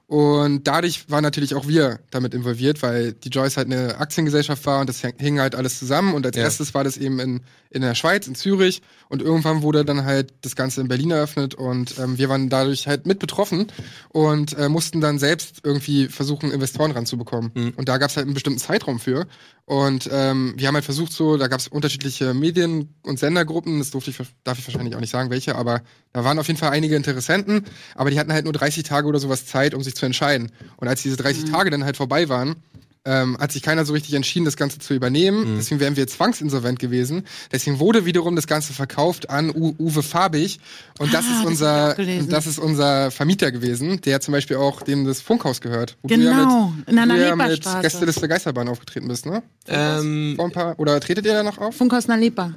[0.06, 4.82] Und dadurch waren natürlich auch wir damit involviert, weil die Joyce halt eine Aktiengesellschaft war
[4.82, 6.13] und das hing halt alles zusammen.
[6.13, 6.44] Und als Ja.
[6.44, 8.82] erstes war das eben in, in der Schweiz, in Zürich.
[9.10, 12.88] Und irgendwann wurde dann halt das Ganze in Berlin eröffnet und ähm, wir waren dadurch
[12.88, 13.68] halt mit betroffen
[14.10, 17.52] und äh, mussten dann selbst irgendwie versuchen, Investoren ranzubekommen.
[17.54, 17.74] Mhm.
[17.76, 19.26] Und da gab es halt einen bestimmten Zeitraum für.
[19.66, 23.92] Und ähm, wir haben halt versucht, so, da gab es unterschiedliche Medien- und Sendergruppen, das
[23.92, 25.82] durfte ich, darf ich wahrscheinlich auch nicht sagen, welche, aber
[26.13, 29.19] da waren auf jeden Fall einige Interessenten, aber die hatten halt nur 30 Tage oder
[29.19, 30.52] sowas Zeit, um sich zu entscheiden.
[30.78, 32.56] Und als diese 30 Tage dann halt vorbei waren,
[33.06, 35.56] ähm, hat sich keiner so richtig entschieden, das Ganze zu übernehmen.
[35.58, 37.26] Deswegen wären wir zwangsinsolvent gewesen.
[37.52, 40.62] Deswegen wurde wiederum das Ganze verkauft an U Uwe Fabig.
[40.99, 42.30] Und das Ah, ist das unser, gelesen.
[42.30, 45.97] das ist unser Vermieter gewesen, der zum Beispiel auch dem das Funkhaus gehört.
[46.02, 47.63] Wo du ja Genau, mit, in der wo du ja mit.
[47.82, 49.43] Gästeliste Geisterbahn aufgetreten bist, ne?
[49.67, 51.76] Ähm, Vor ein paar, oder tretet ihr da noch auf?
[51.76, 52.54] Funkhaus Nalepa.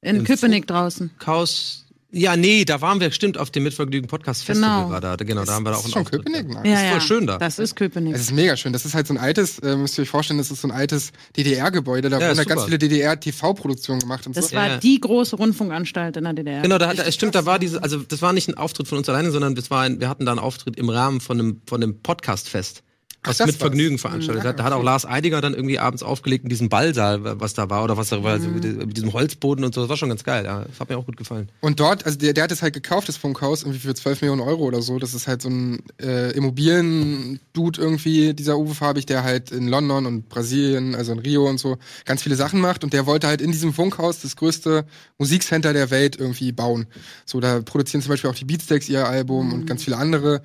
[0.00, 1.10] In Im Köpenick draußen.
[1.18, 1.86] Chaos.
[2.14, 4.90] Ja, nee, da waren wir bestimmt auf dem Mitvergnügen Podcast Festival Genau.
[4.90, 5.16] war da.
[5.16, 6.26] Genau, da haben wir da auch ist einen schon Auftritt.
[6.26, 6.68] Köpenick, ne?
[6.68, 7.00] Ja, ist voll ja.
[7.00, 7.38] schön da.
[7.38, 8.14] Das ist Köpenick.
[8.14, 8.74] Es ist mega schön.
[8.74, 10.72] Das ist halt so ein altes, äh, müsst ihr euch vorstellen, das ist so ein
[10.72, 12.10] altes DDR-Gebäude.
[12.10, 12.48] Da Ja, wurden super.
[12.50, 14.56] ganz viele DDR-TV-Produktionen gemacht und Das so.
[14.56, 14.76] war Ja.
[14.76, 16.60] die große Rundfunkanstalt in der DDR.
[16.60, 19.08] Genau, da es stimmt, da war diese, also das war nicht ein Auftritt von uns
[19.08, 21.82] alleine, sondern das war ein, wir hatten da einen Auftritt im Rahmen von einem, von
[21.82, 22.82] einem Podcast-Fest.
[23.24, 23.68] Was das mit war's.
[23.68, 24.58] Vergnügen veranstaltet hat.
[24.58, 27.84] Da hat auch Lars Eidiger dann irgendwie abends aufgelegt in diesem Ballsaal, was da war,
[27.84, 29.80] oder was da war, also mit mit diesem Holzboden und so.
[29.80, 30.44] Das war schon ganz geil.
[30.44, 31.48] Ja, das hat mir auch gut gefallen.
[31.60, 34.40] Und dort, also der, der hat es halt gekauft, das Funkhaus, irgendwie für 12 Millionen
[34.40, 34.98] Euro oder so.
[34.98, 40.06] Das ist halt so ein äh, Immobilien-Dude irgendwie, dieser Uwe Fabig, der halt in London
[40.06, 42.82] und Brasilien, also in Rio und so, ganz viele Sachen macht.
[42.82, 44.84] Und der wollte halt in diesem Funkhaus das größte
[45.18, 46.86] Musikcenter der Welt irgendwie bauen.
[47.24, 50.42] So, da produzieren zum Beispiel auch die Beatsteaks ihr Album und ganz viele andere.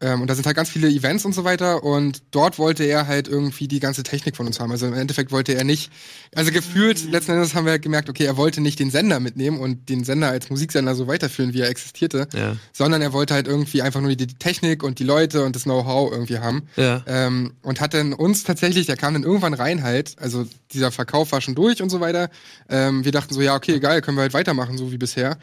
[0.00, 1.82] Ähm, und da sind halt ganz viele Events und so weiter.
[1.82, 4.70] Und dort wollte er halt irgendwie die ganze Technik von uns haben.
[4.70, 5.90] Also im Endeffekt wollte er nicht,
[6.34, 9.58] also gefühlt, letzten Endes haben wir halt gemerkt, okay, er wollte nicht den Sender mitnehmen
[9.58, 12.56] und den Sender als Musiksender so weiterführen, wie er existierte, Ja.
[12.72, 15.64] sondern er wollte halt irgendwie einfach nur die, die Technik und die Leute und das
[15.64, 16.68] Know-how irgendwie haben.
[16.76, 17.02] Ja.
[17.06, 21.32] Ähm, und hat dann uns tatsächlich, der kam dann irgendwann rein halt, also dieser Verkauf
[21.32, 22.30] war schon durch und so weiter.
[22.68, 25.38] Ähm, wir dachten so, ja, okay, geil, können wir halt weitermachen, so wie bisher.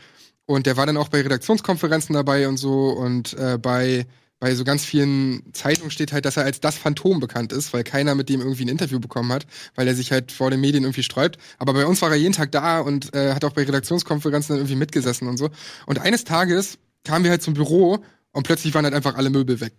[0.45, 4.05] Und der war dann auch bei Redaktionskonferenzen dabei und so und äh, bei
[4.39, 7.83] bei so ganz vielen Zeitungen steht halt, dass er als das Phantom bekannt ist, weil
[7.83, 9.45] keiner mit dem irgendwie ein Interview bekommen hat,
[9.75, 11.37] weil er sich halt vor den Medien irgendwie sträubt.
[11.57, 14.59] Aber bei uns war er jeden Tag da und äh, hat auch bei Redaktionskonferenzen dann
[14.59, 15.49] irgendwie mitgesessen und so.
[15.85, 19.59] Und eines Tages kamen wir halt zum Büro und plötzlich waren halt einfach alle Möbel
[19.61, 19.73] weg.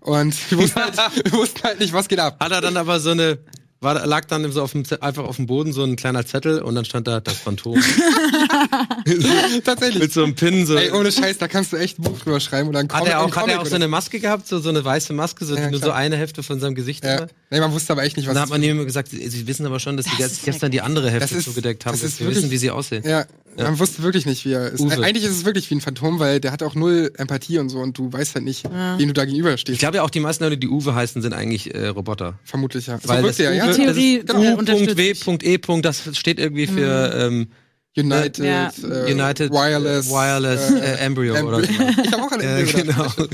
[0.00, 2.36] Und wir wussten, halt, wir wussten halt nicht, was geht ab.
[2.40, 3.38] Hat er dann aber so eine,
[3.84, 6.74] war, lag dann so auf dem, einfach auf dem Boden so ein kleiner Zettel und
[6.74, 7.78] dann stand da das Phantom.
[9.64, 10.02] Tatsächlich.
[10.02, 10.76] Mit so einem Pin so.
[10.76, 13.08] Ey, ohne Scheiß, da kannst du echt ein Buch drüber schreiben oder ein hat Comic.
[13.12, 15.54] er auch, hat er auch so eine Maske gehabt, so, so eine weiße Maske, so
[15.56, 17.26] Ja, nur so eine Hälfte von seinem Gesicht Ja.
[17.50, 19.28] Nee, man wusste aber echt nicht, was Und dann hat man ihm immer gesagt, sie
[19.28, 21.94] sie wissen aber schon, dass sie Das ja gestern die andere Hälfte ist- zugedeckt haben.
[21.94, 23.04] ist wir wirklich- wissen, wie sie aussehen.
[23.06, 24.80] Ja, man wusste wirklich nicht, wie er ist.
[24.80, 24.94] Uwe.
[25.04, 27.78] Eigentlich ist es wirklich wie ein Phantom, weil der hat auch null Empathie und so
[27.78, 29.74] und du weißt halt nicht, wen du da gegenüberstehst.
[29.74, 32.34] Ich glaube ja auch, die meisten Leute, die Uwe heißen, sind eigentlich äh, Roboter.
[32.44, 32.98] Vermutlich, ja.
[33.04, 33.66] Weil so das wirkt er, ja.
[33.76, 35.80] Theorie, äh, U.W.E.
[35.82, 37.48] Das steht irgendwie für ähm,
[37.96, 38.70] United, Ja.
[38.82, 41.68] äh, United Wireless, Wireless äh, äh, Embryo oder so.
[42.04, 42.82] Ich habe auch eine Ja, Idee.
[42.82, 43.06] genau.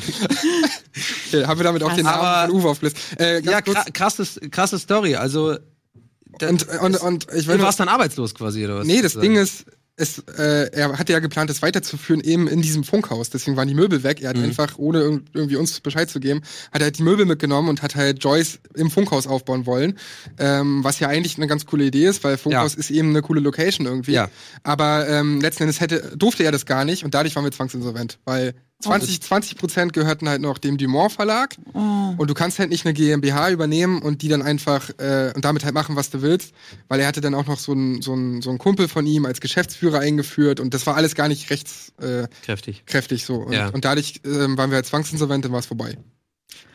[1.32, 3.02] Okay, haben wir damit auch den Namen Aber- von Uwe aufgelistet.
[3.20, 5.14] Äh, ganz Ja, krasses, krasse Story.
[5.14, 5.56] Also,
[6.42, 8.86] und, und, und ich will du warst dann arbeitslos quasi, oder was?
[8.86, 9.14] Nee, das?
[9.14, 9.64] Ding ist,
[10.00, 13.30] es, äh, er hatte ja geplant, das weiterzuführen eben in diesem Funkhaus.
[13.30, 14.22] Deswegen waren die Möbel weg.
[14.22, 14.44] Er hat Mhm.
[14.44, 16.40] einfach, ohne irg- irgendwie uns Bescheid zu geben,
[16.72, 19.98] hat er halt die Möbel mitgenommen und hat halt Joyce im Funkhaus aufbauen wollen.
[20.38, 22.80] Ähm, was ja eigentlich eine ganz coole Idee ist, weil Funkhaus Ja.
[22.80, 24.12] ist eben eine coole Location irgendwie.
[24.12, 24.28] Ja.
[24.62, 28.18] Aber ähm, letzten Endes hätte, durfte er das gar nicht und dadurch waren wir zwangsinsolvent.
[28.24, 32.14] Weil 20, 20 Prozent gehörten halt noch dem Dumont Verlag Oh.
[32.16, 35.64] und du kannst halt nicht eine GmbH übernehmen und die dann einfach äh, und damit
[35.64, 36.52] halt machen, was du willst,
[36.88, 39.26] weil er hatte dann auch noch so einen so einen- so einen Kumpel von ihm
[39.26, 42.82] als Geschäftsführer eingeführt und das war alles gar nicht rechtskräftig äh, Kräftig.
[42.86, 43.34] kräftig so.
[43.36, 43.68] Und, Ja.
[43.68, 45.98] und dadurch ähm, waren wir halt zwangsinsolvent, dann war es vorbei.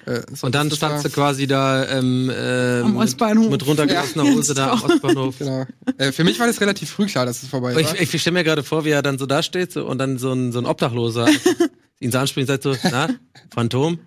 [0.06, 3.50] Äh, so, Und dann standst du quasi da ähm, äh, Am mit, Ostbahnhof.
[3.50, 5.40] mit runtergelassener Hose da am Ostbahnhof.
[5.40, 5.66] Genau.
[5.98, 7.82] Äh, für mich war das relativ früh klar, dass es vorbei war.
[7.82, 10.20] Ich, ich stelle mir gerade vor, wie er dann so da steht so, und dann
[10.20, 11.28] so ein, so ein Obdachloser
[12.00, 13.10] ihn so anspricht und sagt so, na,
[13.54, 14.00] Phantom?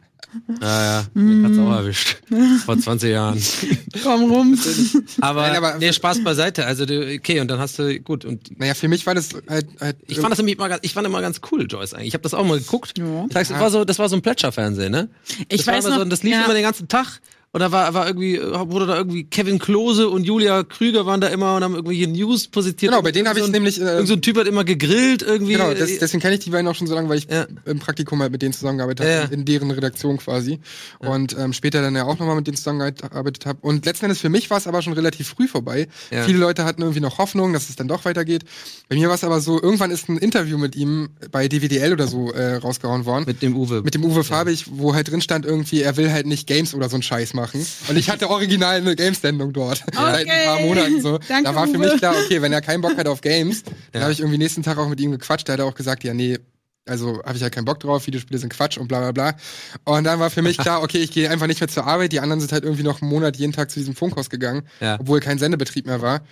[0.60, 2.18] Ja, ja, mich hat's auch erwischt.
[2.66, 3.42] Vor 20 Jahren.
[4.02, 4.58] Komm rum.
[5.22, 6.66] Aber, Nein, aber- nee, Spaß beiseite.
[6.66, 9.68] Also, du, okay, und dann hast du, gut, und naja, für mich war das halt,
[9.80, 12.08] halt ich fand das nämlich immer, ganz- ich fand immer ganz cool, Joyce eigentlich.
[12.08, 12.98] Ich habe das auch mal geguckt.
[12.98, 13.26] Ja.
[13.30, 15.08] Das, war so, das war so ein Plätscherfernsehen, ne?
[15.48, 16.44] Ich das war weiß immer noch, so, das lief ja.
[16.44, 17.20] immer den ganzen Tag.
[17.58, 21.26] Und da war, war irgendwie, wurde da irgendwie Kevin Klose und Julia Krüger waren da
[21.26, 22.92] immer und haben irgendwelche News positioniert.
[22.94, 24.62] Genau, bei denen habe so ich ein- nämlich, äh, Irgend so ein Typ hat immer
[24.62, 25.54] gegrillt irgendwie.
[25.54, 27.46] Genau, das, deswegen kenne ich die beiden auch schon so lange, weil ich Ja.
[27.64, 29.28] im Praktikum halt mit denen zusammengearbeitet habe, Ja, ja.
[29.32, 30.60] in deren Redaktion quasi.
[31.00, 33.58] Und ähm, später dann ja auch nochmal mit denen zusammengearbeitet habe.
[33.62, 35.88] Und letzten Endes für mich war es aber schon relativ früh vorbei.
[36.12, 36.22] Ja.
[36.22, 38.44] Viele Leute hatten irgendwie noch Hoffnung, dass es dann doch weitergeht.
[38.88, 42.06] Bei mir war es aber so, irgendwann ist ein Interview mit ihm bei DWDL oder
[42.06, 43.24] so äh, rausgehauen worden.
[43.26, 43.82] mit dem Uwe.
[43.82, 46.88] Mit dem Uwe Fabich, wo halt drin stand irgendwie, er will halt nicht Games oder
[46.88, 47.47] so einen Scheiß machen.
[47.54, 49.84] Und ich hatte original eine Games-Sendung dort.
[49.92, 51.18] Seit ein paar Monaten so.
[51.28, 51.88] Danke, da war für Uwe.
[51.90, 54.00] mich klar, okay, wenn er keinen Bock hat auf Games, dann Ja.
[54.02, 55.48] habe ich irgendwie nächsten Tag auch mit ihm gequatscht.
[55.48, 56.38] Da hat er auch gesagt, ja, nee,
[56.86, 59.36] also habe ich halt keinen Bock drauf, Videospiele sind Quatsch und bla bla bla.
[59.84, 62.12] Und dann war für mich klar, okay, ich gehe einfach nicht mehr zur Arbeit.
[62.12, 64.96] Die anderen sind halt irgendwie noch einen Monat jeden Tag zu diesem Funkhaus gegangen, Ja.
[64.98, 66.22] obwohl kein Sendebetrieb mehr war.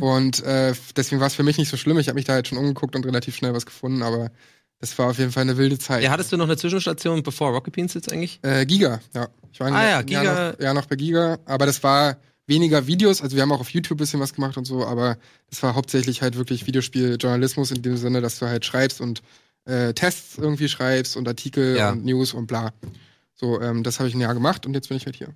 [0.00, 1.96] Und äh, deswegen war es für mich nicht so schlimm.
[2.00, 4.32] Ich habe mich da halt schon umgeguckt und relativ schnell was gefunden, aber
[4.80, 6.02] das war auf jeden Fall eine wilde Zeit.
[6.02, 8.38] ja, hattest du noch eine Zwischenstation bevor Rocket Beans jetzt eigentlich?
[8.42, 9.28] Äh, Giga, ja.
[9.52, 12.16] Ich war Ah ja, Jahr Giga- noch, ja, noch bei Giga, aber das war
[12.46, 15.18] weniger Videos, also wir haben auch auf YouTube ein bisschen was gemacht und so, aber
[15.50, 19.22] das war hauptsächlich halt wirklich Videospieljournalismus in dem Sinne, dass du halt schreibst und
[19.66, 21.90] äh, Tests irgendwie schreibst und Artikel Ja.
[21.92, 22.72] und News und bla.
[23.34, 25.28] So, ähm, das habe ich ein Jahr gemacht und jetzt bin ich halt hier.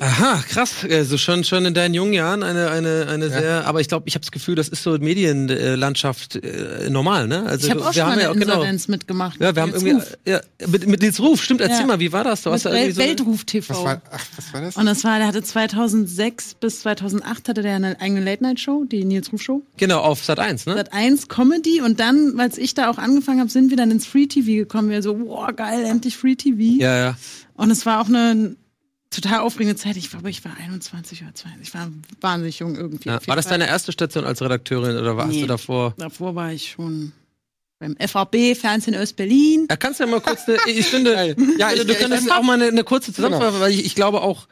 [0.00, 0.84] Aha, krass.
[0.90, 4.14] Also schon, schon in deinen jungen Jahren eine, eine, eine sehr, aber ich glaube, ich
[4.14, 7.44] habe das Gefühl, das ist so Medienlandschaft äh, normal, ne?
[7.46, 8.52] Also Ich habe auch wir schon haben mal ja genau.
[8.54, 9.40] Insolvenz mitgemacht.
[9.40, 10.16] Ja, wir haben irgendwie Ruf.
[10.26, 11.86] ja, mit, mit Nils Ruf, stimmt, erzähl Ja.
[11.86, 12.42] mal, wie war das?
[12.42, 13.74] Du hast Mit da irgendwie Wel so Weltruf TV.
[13.74, 14.76] Was war, ach, was war das?
[14.76, 19.32] Und das war, der hatte 2006 bis 2008 hatte der eine eigene Late-Night-Show, die Nils
[19.32, 19.62] Ruf Show.
[19.76, 20.74] Genau, auf Sat 1, ne?
[20.74, 24.06] Sat 1 Comedy und dann, als ich da auch angefangen habe, sind wir dann ins
[24.06, 24.90] Free TV gekommen.
[24.90, 26.82] Wir so, boah, geil, endlich Free TV.
[26.82, 27.16] Ja, ja.
[27.54, 28.56] Und es war auch eine
[29.20, 29.96] total aufregende Zeit.
[29.96, 31.68] Ich glaube, ich war 21 oder 22.
[31.68, 31.88] Ich war
[32.20, 33.08] wahnsinnig jung irgendwie.
[33.08, 33.18] ja.
[33.26, 35.40] War das deine erste Station als Redakteurin oder warst Nee.
[35.42, 35.94] du davor?
[35.98, 37.12] Davor war ich schon
[37.78, 39.66] beim FAB, Fernsehen Öst-Berlin.
[39.68, 41.12] Ja, kannst du ja mal kurz, eine, ich finde,
[41.58, 43.28] Ja, ich- du ich- könntest auch mal eine, eine kurze Genau.
[43.28, 44.48] Zusammenfassung, weil ich, ich glaube auch,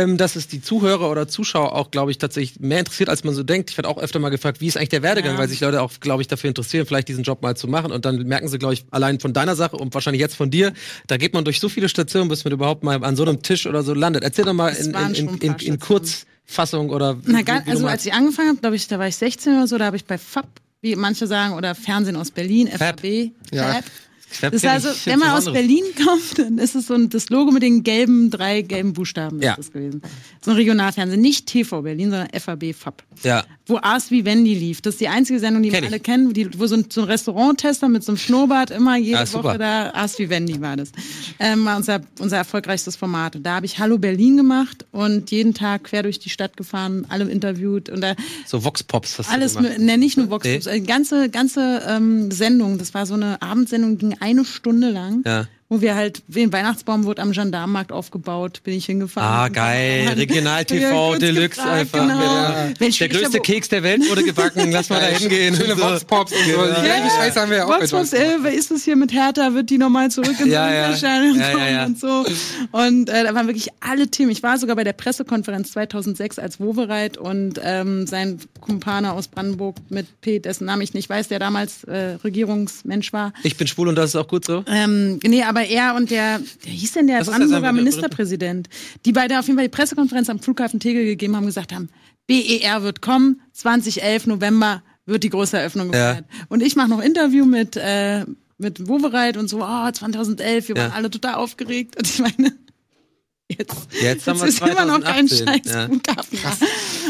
[0.00, 3.34] ähm, dass es die Zuhörer oder Zuschauer auch, glaube ich, tatsächlich mehr interessiert, als man
[3.34, 3.70] so denkt.
[3.70, 5.38] Ich werde auch öfter mal gefragt, wie ist eigentlich der Werdegang, Ja.
[5.38, 7.92] weil sich Leute auch, glaube ich, dafür interessieren, vielleicht diesen Job mal zu machen.
[7.92, 10.72] Und dann merken sie, glaube ich, allein von deiner Sache und wahrscheinlich jetzt von dir,
[11.06, 13.66] da geht man durch so viele Stationen, bis man überhaupt mal an so einem Tisch
[13.66, 14.22] oder so landet.
[14.24, 15.78] Erzähl doch mal in, in, in, in.
[15.80, 18.98] Kurzfassung oder Na, wie- gar, wie du also als ich angefangen habe, glaube ich, da
[18.98, 20.46] war ich 16 oder so, da habe ich bei FAB,
[20.82, 23.04] wie manche sagen, oder Fernsehen aus Berlin, FAB,
[23.52, 23.72] Ja.
[23.74, 23.84] FAB.
[24.28, 25.44] Fab Das ist also, wenn man aus.
[25.50, 29.40] Berlin kommt, dann ist es so ein, das Logo mit den gelben, drei gelben Buchstaben
[29.40, 29.52] Ja.
[29.52, 30.02] ist das gewesen.
[30.44, 33.02] So ein Regionalfernsehen, nicht TV Berlin, sondern FAB FAB.
[33.22, 33.44] Ja.
[33.66, 34.80] Wo Ask wie Wendy lief.
[34.82, 37.02] Das ist die einzige Sendung, die Kenn wir alle kennen, die, wo so ein, so
[37.02, 39.32] ein Restauranttester mit so einem Schnurrbart immer jede Ah.
[39.32, 40.90] Woche da, Ask wie Wendy war das.
[41.38, 43.36] Ähm, war unser, unser erfolgreichstes Format.
[43.36, 47.06] Und da habe ich Hallo Berlin gemacht und jeden Tag quer durch die Stadt gefahren,
[47.08, 48.14] alle interviewt und da
[48.46, 49.78] So Vox Pops hast alles, du gemacht.
[49.78, 50.54] ne, nicht nur Vox Nee.
[50.54, 52.78] Pops, äh, ganze, ganze ähm, Sendung.
[52.78, 55.22] Das war so eine Abendsendung, ging eine Stunde lang.
[55.24, 55.46] Ja.
[55.68, 59.28] Wo wir halt, den Weihnachtsbaum wurde am Gendarmenmarkt aufgebaut, bin ich hingefahren.
[59.28, 60.08] Ah, geil.
[60.16, 62.06] Regional TV Ja, Deluxe gefragt, einfach.
[62.06, 62.22] Genau.
[62.22, 62.68] Ja.
[62.78, 64.70] Mensch, Der größte Keks der Welt wurde gebacken.
[64.70, 65.56] Lass mal da hingehen.
[65.56, 65.84] Schöne und so.
[65.86, 66.44] Vox-Pops und so.
[66.66, 68.18] Die gleiche Scheiße haben wir ja auch Vox bei Pops, Johnson.
[68.20, 69.54] äh, wer ist das hier mit Hertha?
[69.54, 70.74] Wird die nochmal zurück in Ja, ja.
[70.90, 71.84] Erscheinung Ja, ja, kommen ja.
[71.86, 72.24] und so.
[72.70, 74.30] Und äh, da waren wirklich alle Themen.
[74.30, 79.76] Ich war sogar bei der Pressekonferenz 2006, als Wowereit und ähm, sein Kumpane aus Brandenburg
[79.88, 83.32] mit P, dessen Namen ich nicht weiß, der damals äh, Regierungsmensch war.
[83.42, 84.64] Ich bin schwul und das ist auch gut so.
[84.68, 88.68] Ähm, nee, aber er und der, der hieß denn der Brandenburger Ministerpräsident,
[89.04, 91.88] die beide auf jeden Fall die Pressekonferenz am Flughafen Tegel gegeben haben, gesagt haben,
[92.26, 96.08] BER wird kommen, 2011 November wird die große Eröffnung Ja.
[96.14, 96.24] gefeiert.
[96.48, 98.24] Und ich mache noch Interview mit äh,
[98.58, 100.96] mit Wowereit und so, oh, 2011, wir waren Ja.
[100.96, 101.96] alle total aufgeregt.
[101.98, 102.52] Und ich meine,
[103.48, 105.86] jetzt, Jetzt haben wir ist immer noch kein 2018, scheiß ja.
[105.86, 106.38] Flughafen.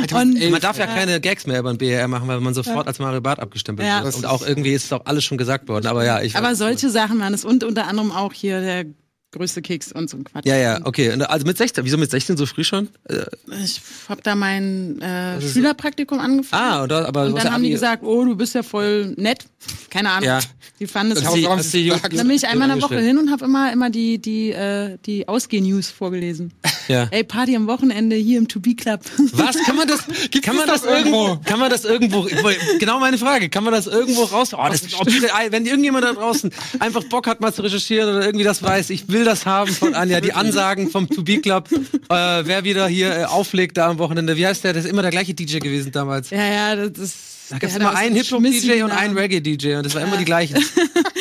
[0.01, 0.51] Und 2011.
[0.51, 3.20] Man darf ja keine Gags mehr über den BR machen, weil man sofort als Mario
[3.20, 4.05] Barth abgestempelt Ja.
[4.05, 4.14] wird.
[4.14, 5.87] Und auch irgendwie ist es auch alles schon gesagt worden.
[5.87, 6.37] Aber ja, ich.
[6.37, 8.85] aber solche Sachen waren es und unter anderem auch hier der
[9.33, 10.47] größte Keks und so ein Quatsch.
[10.47, 11.11] Ja, ja, okay.
[11.11, 12.89] Also mit 16, wieso mit 16 so früh schon?
[13.09, 13.25] Äh,
[13.62, 16.62] Ich habe da mein äh, Schülerpraktikum angefangen.
[16.62, 19.45] ah, und da, aber Und dann haben die gesagt, oh, du bist ja voll nett.
[19.91, 20.27] Keine Ahnung.
[20.29, 20.41] Ja.
[20.79, 21.19] Die fanden es
[21.73, 24.51] die- Dann bin ich einmal in der Woche hin und habe immer, immer die, die,
[24.53, 26.53] äh, die Ausgeh-News vorgelesen.
[26.89, 27.09] Ja.
[27.11, 29.01] Ey, Party am Wochenende hier im To Be Club.
[29.33, 29.57] Was?
[29.65, 30.01] Kann man das,
[30.43, 32.29] kann man das das irgendwo, kann man das irgendwo,
[32.79, 34.83] genau meine Frage, kann man das irgendwo raus, oh, das,
[35.51, 39.09] wenn irgendjemand da draußen einfach Bock hat mal zu recherchieren oder irgendwie das weiß, ich
[39.09, 43.16] will das haben von Anja, die Ansagen vom To Be Club, äh, wer wieder hier
[43.16, 45.92] äh, auflegt da am Wochenende, wie heißt der, das ist immer der gleiche DJ gewesen
[45.92, 46.31] damals.
[46.31, 47.16] ja, ja, das ist.
[47.48, 49.16] Da gab es immer einen Hip-Hop-DJ und einen.
[49.16, 50.57] Reggae-DJ und das war immer die gleichen.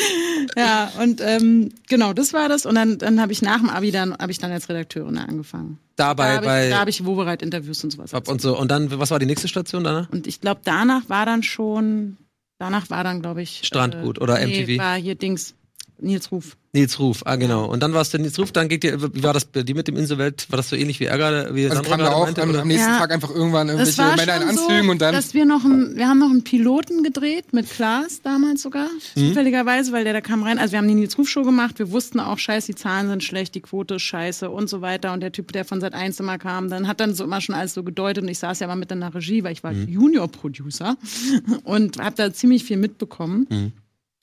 [0.56, 2.64] Ja, und ähm, genau, das war das.
[2.64, 5.78] Und dann, dann habe ich nach dem Abi dann, habe ich dann als Redakteurin angefangen.
[5.96, 8.12] Dabei, da habe bei ich, da hab ich Wobereit-Interviews und sowas.
[8.12, 8.58] und so.
[8.58, 10.08] Und dann, was war die nächste Station danach?
[10.10, 12.16] Und ich glaube, danach war dann schon,
[12.58, 13.60] danach war dann, glaube ich.
[13.64, 14.78] Strandgut oder nee, MTV?
[14.78, 15.54] war hier Dings,
[15.98, 16.56] Nils Ruf.
[16.72, 17.64] Nils Ruf, ah genau.
[17.64, 19.74] Und dann war es der Nils Ruf, dann geht ihr, wie war das bei dir
[19.74, 20.46] mit dem Inselwelt?
[20.50, 21.54] War das so ähnlich wie Ärger?
[21.54, 22.98] Wie Also kam da gerade auch meinte, am, nächsten Ja.
[22.98, 25.14] Tag einfach irgendwann Das irgendwelche war Männer in Anzügen so, und dann.
[25.14, 29.28] dass wir noch einen, wir haben noch einen Piloten gedreht mit Klaas damals sogar, Mhm.
[29.28, 30.58] zufälligerweise, weil der da kam rein.
[30.58, 31.78] Also wir haben die Nils Ruf Show gemacht.
[31.78, 35.14] Wir wussten auch, scheiße, die Zahlen sind schlecht, die Quote ist scheiße und so weiter.
[35.14, 37.54] Und der Typ, der von Sat 1 immer kam, dann hat dann so immer schon
[37.54, 38.22] alles so gedeutet.
[38.22, 39.88] Und ich saß ja mal mit in der Regie, weil ich war Mhm.
[39.88, 40.96] Junior-Producer
[41.64, 43.46] und habe da ziemlich viel mitbekommen.
[43.48, 43.72] Mhm.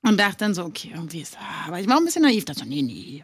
[0.03, 2.43] Und dachte dann so, okay, irgendwie ist, ah, aber ich war auch ein bisschen naiv,
[2.45, 3.23] dachte so, nee, nee.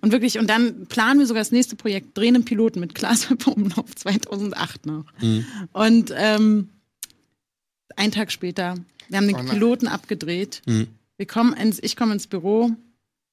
[0.00, 3.28] Und wirklich, und dann planen wir sogar das nächste Projekt, drehen einen Piloten mit Klaas
[3.46, 5.04] Umlauf 2008 noch.
[5.72, 6.68] Und ähm,
[7.96, 8.76] ein Tag später,
[9.08, 9.42] wir haben den Oh.
[9.44, 10.62] Piloten abgedreht.
[10.66, 10.88] Mhm.
[11.16, 12.70] Wir kommen ins, ich komme ins Büro,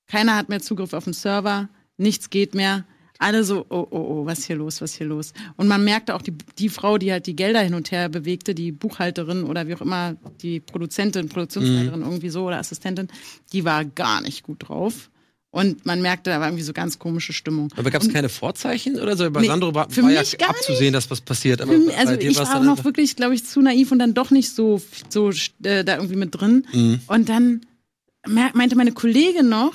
[0.07, 2.83] keiner hat mehr Zugriff auf den Server, nichts geht mehr.
[3.19, 5.33] Alle so, oh, oh, oh, was ist hier los, was hier los?
[5.55, 8.53] Und man merkte auch, die, die Frau, die halt die Gelder hin und her bewegte,
[8.53, 13.07] die Buchhalterin oder wie auch immer, die Produzentin, Produktionsleiterin irgendwie so oder Assistentin,
[13.53, 15.09] die war gar nicht gut drauf.
[15.49, 17.69] Und man merkte, da war irgendwie so ganz komische Stimmung.
[17.77, 19.31] Aber gab es keine Vorzeichen oder so?
[19.31, 21.61] Bei Nee, Sandro war, war ja abzusehen, dass was passiert.
[21.61, 24.29] Aber mich- Also ich war auch noch wirklich, glaube ich, zu naiv und dann doch
[24.29, 25.31] nicht so, so
[25.63, 26.67] äh, da irgendwie mit drin.
[26.73, 26.99] Mhm.
[27.07, 27.61] Und dann
[28.27, 29.73] meinte meine Kollegin noch,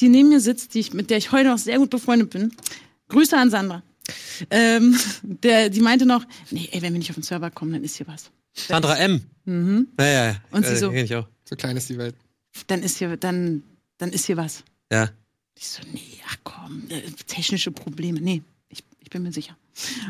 [0.00, 2.52] die neben mir sitzt, die ich, mit der ich heute noch sehr gut befreundet bin.
[3.08, 3.82] Grüße an Sandra.
[4.50, 7.84] Ähm, der, die meinte noch, nee, ey, wenn wir nicht auf den Server kommen, dann
[7.84, 8.30] ist hier was.
[8.54, 9.22] Sandra M.
[9.44, 9.88] Mhm.
[9.98, 10.36] Ja, ja, ja.
[10.50, 11.26] Und sie äh, so- ich auch.
[11.44, 12.14] So klein ist die Welt.
[12.66, 13.62] Dann ist hier, dann,
[13.98, 14.64] dann ist hier was.
[14.92, 15.08] Ja.
[15.56, 18.20] Ich so, nee, ach komm, äh, technische Probleme.
[18.20, 19.56] Nee, ich, ich bin mir sicher.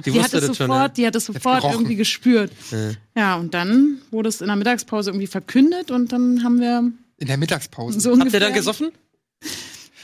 [0.04, 0.70] Die, Die hat es das sofort, schon.
[0.70, 0.88] Ja.
[0.88, 1.72] die hat es sofort gerochen.
[1.74, 2.50] irgendwie gespürt.
[2.70, 2.90] Ja.
[3.16, 7.26] Ja, und dann wurde es in der Mittagspause irgendwie verkündet und dann haben wir In
[7.26, 8.00] der Mittagspause.
[8.00, 8.90] so Habt ihr dann gesoffen?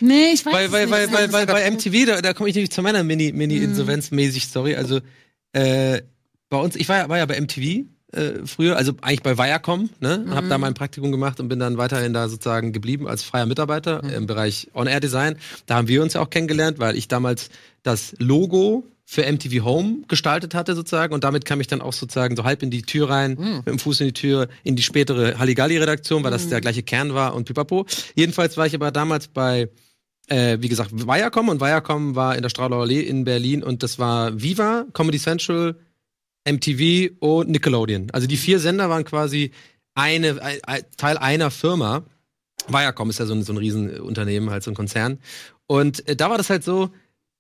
[0.00, 0.92] Nee, ich weiß Weil, weil, nicht.
[0.92, 4.74] weil, weil, weil bei MTV, da, da komme ich nämlich zu meiner Mini- Mini-Insolvenz-mäßig Story.
[4.74, 5.00] Also,
[5.52, 6.02] äh,
[6.48, 9.90] bei uns, ich war ja, war ja bei MTV äh, früher, also eigentlich bei Viacom,
[10.00, 10.24] ne?
[10.26, 13.46] Und hab da mein Praktikum gemacht und bin dann weiterhin da sozusagen geblieben als freier
[13.46, 15.36] Mitarbeiter im Bereich On-Air-Design.
[15.66, 17.50] Da haben wir uns ja auch kennengelernt, weil ich damals
[17.82, 22.36] das Logo für MTV Home gestaltet hatte sozusagen und damit kam ich dann auch sozusagen
[22.36, 25.38] so halb in die Tür rein, mit dem Fuß in die Tür, in die spätere
[25.38, 27.84] Halligalli-Redaktion, weil das der gleiche Kern war und pipapo.
[28.14, 29.68] Jedenfalls war ich aber damals bei
[30.28, 33.98] äh, wie gesagt, Viacom und Viacom war in der Strauler Allee in Berlin und das
[33.98, 35.76] war Viva, Comedy Central,
[36.44, 38.10] MTV und Nickelodeon.
[38.12, 39.52] Also die vier Sender waren quasi
[39.94, 42.04] eine, ein, ein, Teil einer Firma.
[42.68, 45.18] Viacom ist ja so ein, so ein Riesenunternehmen, halt so ein Konzern.
[45.66, 46.90] Und äh, da war das halt so,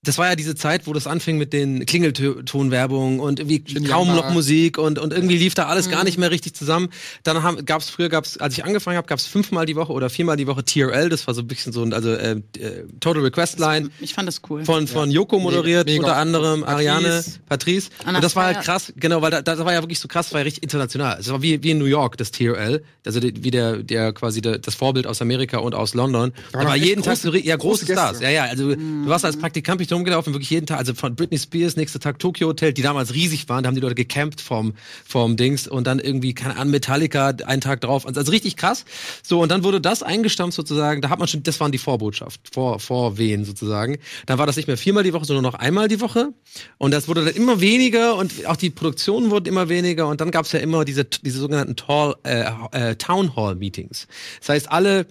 [0.04, 4.08] das war ja diese Zeit, wo das anfing mit den Klingeltonwerbungen und irgendwie Shin kaum
[4.08, 6.88] noch Musik und, und irgendwie lief da alles gar nicht mehr richtig zusammen.
[7.22, 10.36] Dann haben, gab's früher, gab's, als ich angefangen habe, gab's fünfmal die Woche oder viermal
[10.36, 13.58] die Woche TRL, das war so ein bisschen so ein, also äh, äh, Total Request
[13.58, 14.64] Line Ich fand das cool.
[14.64, 16.00] von, von Joko moderiert, Mega.
[16.00, 16.74] unter anderem Patrice.
[16.74, 17.90] Ariane, Patrice.
[18.04, 20.32] Anna und das war halt krass, genau, weil da, das war ja wirklich so krass,
[20.32, 21.18] war ja richtig international.
[21.20, 24.40] Es war wie, wie in New York, das TRL, also die, wie der, der quasi
[24.40, 26.32] der, das Vorbild aus Amerika und aus London.
[26.52, 27.92] Da waren war jeden Tag so, ja, große große.
[27.92, 28.20] Stars.
[28.20, 31.16] Ja, ja, also du warst als Praktikant ich da rumgelaufen, wirklich jeden Tag, also von
[31.16, 34.40] Britney Spears, nächster Tag Tokyo Hotel, die damals riesig waren, da haben die Leute gecampt
[34.40, 34.74] vom,
[35.06, 38.06] vom Dings und dann irgendwie, keine Ahnung, Metallica einen Tag drauf.
[38.06, 38.84] Also, also richtig krass.
[39.22, 42.40] So, und dann wurde das eingestampft sozusagen, da hat man schon, das waren die Vorbotschaft,
[42.52, 43.98] vor, Vorwehen sozusagen.
[44.26, 46.32] Dann war das nicht mehr viermal die Woche, sondern noch einmal die Woche.
[46.78, 50.30] Und das wurde dann immer weniger und auch die Produktionen wurden immer weniger und dann
[50.30, 54.06] gab es ja immer diese, diese sogenannten Tall, äh, äh, Town Hall Meetings.
[54.40, 55.06] Das heißt, alle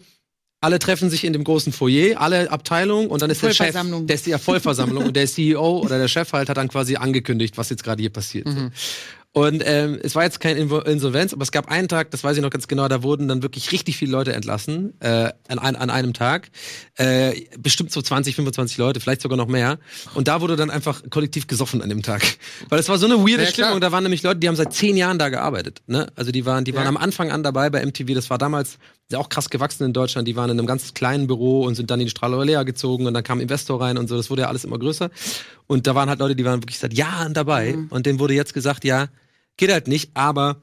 [0.63, 4.15] alle treffen sich in dem großen Foyer, alle Abteilungen und dann ist der Chef, der
[4.15, 7.69] ist die Vollversammlung und der CEO oder der Chef halt hat dann quasi angekündigt, was
[7.69, 8.47] jetzt gerade hier passiert.
[9.35, 12.43] Und ähm, es war jetzt kein Insolvenz, aber es gab einen Tag, das weiß ich
[12.43, 15.89] noch ganz genau, da wurden dann wirklich richtig viele Leute entlassen äh, an, ein, an
[15.89, 16.51] einem Tag.
[16.97, 19.79] Äh, bestimmt so 20, 25 Leute, vielleicht sogar noch mehr.
[20.13, 22.21] Und da wurde dann einfach kollektiv gesoffen an dem Tag.
[22.69, 23.49] Weil es war so eine weirde Ja.
[23.49, 23.81] Stimmung.
[23.81, 25.81] Da waren nämlich Leute, die haben seit zehn Jahren da gearbeitet.
[25.87, 26.05] Ne?
[26.15, 26.89] Also die waren, die waren Ja.
[26.89, 28.13] am Anfang an dabei bei MTV.
[28.13, 28.77] Das war damals
[29.13, 30.27] ja auch krass gewachsen in Deutschland.
[30.27, 33.13] Die waren in einem ganz kleinen Büro und sind dann in die Strahlalea gezogen und
[33.13, 34.17] dann kam Investor rein und so.
[34.17, 35.09] Das wurde ja alles immer größer.
[35.67, 37.75] Und da waren halt Leute, die waren wirklich seit Jahren dabei.
[37.89, 39.07] Und denen wurde jetzt gesagt, ja,
[39.57, 40.57] geht halt nicht, aber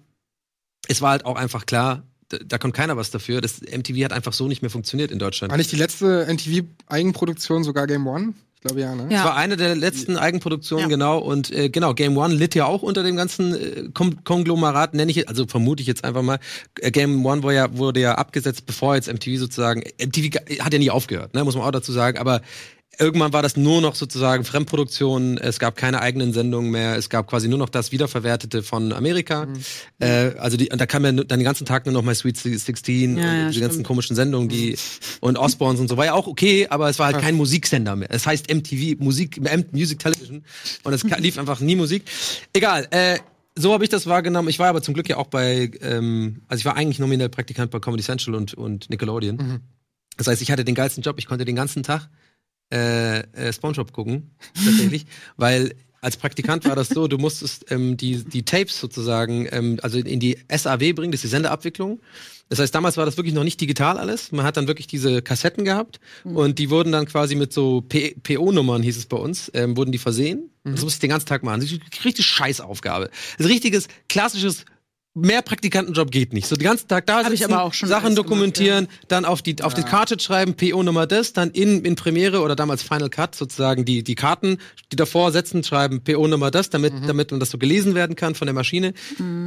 [0.89, 3.41] es war halt auch einfach klar, da, kommt keiner was dafür.
[3.41, 5.51] Das MTV hat einfach so nicht mehr funktioniert in Deutschland.
[5.51, 8.35] War nicht die letzte NTV-Eigenproduktion sogar Game One?
[8.63, 9.05] Ich glaube ja, ne?
[9.05, 9.09] Ja.
[9.09, 10.89] Das war eine der letzten Eigenproduktionen, Ja.
[10.95, 11.17] genau.
[11.17, 15.11] Und äh, genau, Game One litt ja auch unter dem ganzen äh, Kom Konglomerat, nenne
[15.11, 16.39] ich jetzt, also vermute ich jetzt einfach mal.
[16.79, 20.79] Äh, Game One wurde ja, wurde ja abgesetzt, bevor jetzt MTV sozusagen, MTV hat ja
[20.79, 22.43] nie aufgehört, ne, muss man auch dazu sagen, aber
[23.01, 27.27] Irgendwann war das nur noch sozusagen Fremdproduktion, es gab keine eigenen Sendungen mehr, es gab
[27.29, 29.49] quasi nur noch das Wiederverwertete von Amerika.
[30.01, 32.37] Äh, also die, und da kam ja dann den ganzen Tag nur noch My Sweet
[32.37, 33.87] 16 Ja, und ja, die ganzen stimmt.
[33.87, 34.77] komischen Sendungen, die
[35.21, 38.11] und Osborns und so war ja auch okay, aber es war halt kein Musiksender mehr.
[38.11, 40.45] Es heißt MTV, Musik, M Music Television
[40.85, 42.05] und es lief einfach nie Musik.
[42.53, 43.19] Egal, äh,
[43.57, 44.51] so habe ich das wahrgenommen.
[44.51, 47.71] Ich war aber zum Glück ja auch bei, ähm, also ich war eigentlich nominell Praktikant
[47.71, 49.61] bei Comedy Central und, und Nickelodeon.
[50.19, 51.17] Das heißt, ich hatte den geilsten Job.
[51.19, 52.11] Ich konnte den ganzen Tag
[52.73, 55.07] äh, äh, SpongeBob gucken, tatsächlich,
[55.37, 59.99] weil als Praktikant war das so, du musstest ähm, die, die Tapes sozusagen, ähm, also
[59.99, 62.01] in die SAW bringen, das ist die Sendeabwicklung.
[62.49, 64.33] Das heißt, damals war das wirklich noch nicht digital alles.
[64.33, 68.83] Man hat dann wirklich diese Kassetten gehabt und die wurden dann quasi mit so PO-Nummern,
[68.83, 70.51] hieß es bei uns, ähm, wurden die versehen.
[70.65, 71.61] Das musste ich den ganzen Tag machen.
[71.61, 73.07] Das ist eine richtig Scheißaufgabe.
[73.07, 74.65] Das ist ein richtiges, klassisches
[75.15, 76.47] Mehr Praktikantenjob geht nicht.
[76.47, 79.43] So den ganzen Tag da Hab ich sitzen, aber auch schon Sachen dokumentieren, dann auf
[79.43, 83.35] die auf die Cartridge schreiben, PO-Nummer das, dann in, in Premiere oder damals Final Cut
[83.35, 84.59] sozusagen die die Karten,
[84.93, 88.47] die davor setzen, schreiben PO-Nummer das, damit damit man das so gelesen werden kann von
[88.47, 88.95] der Maschine.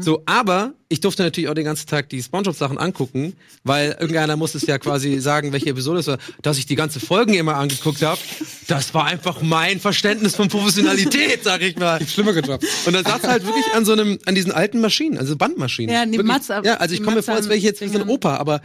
[0.01, 3.34] So, aber ich durfte natürlich auch den ganzen Tag die SpongeBob-Sachen angucken,
[3.64, 6.99] weil irgendeiner muss es ja quasi sagen, welche Episode es war, dass ich die ganze
[6.99, 8.20] Folgen immer angeguckt habe.
[8.68, 12.05] Das war einfach mein Verständnis von Professionalität, sag ich mal.
[12.05, 12.68] Schlimmere Jobs.
[12.86, 15.93] Und dann saß halt wirklich an so einem, an diesen alten Maschinen, also Bandmaschinen.
[15.93, 16.47] Ja, neben Wirklich.
[16.49, 18.08] Matze- ja, also ich komme mir vor, als wäre ich jetzt wie so ein.
[18.10, 18.62] Opa, aber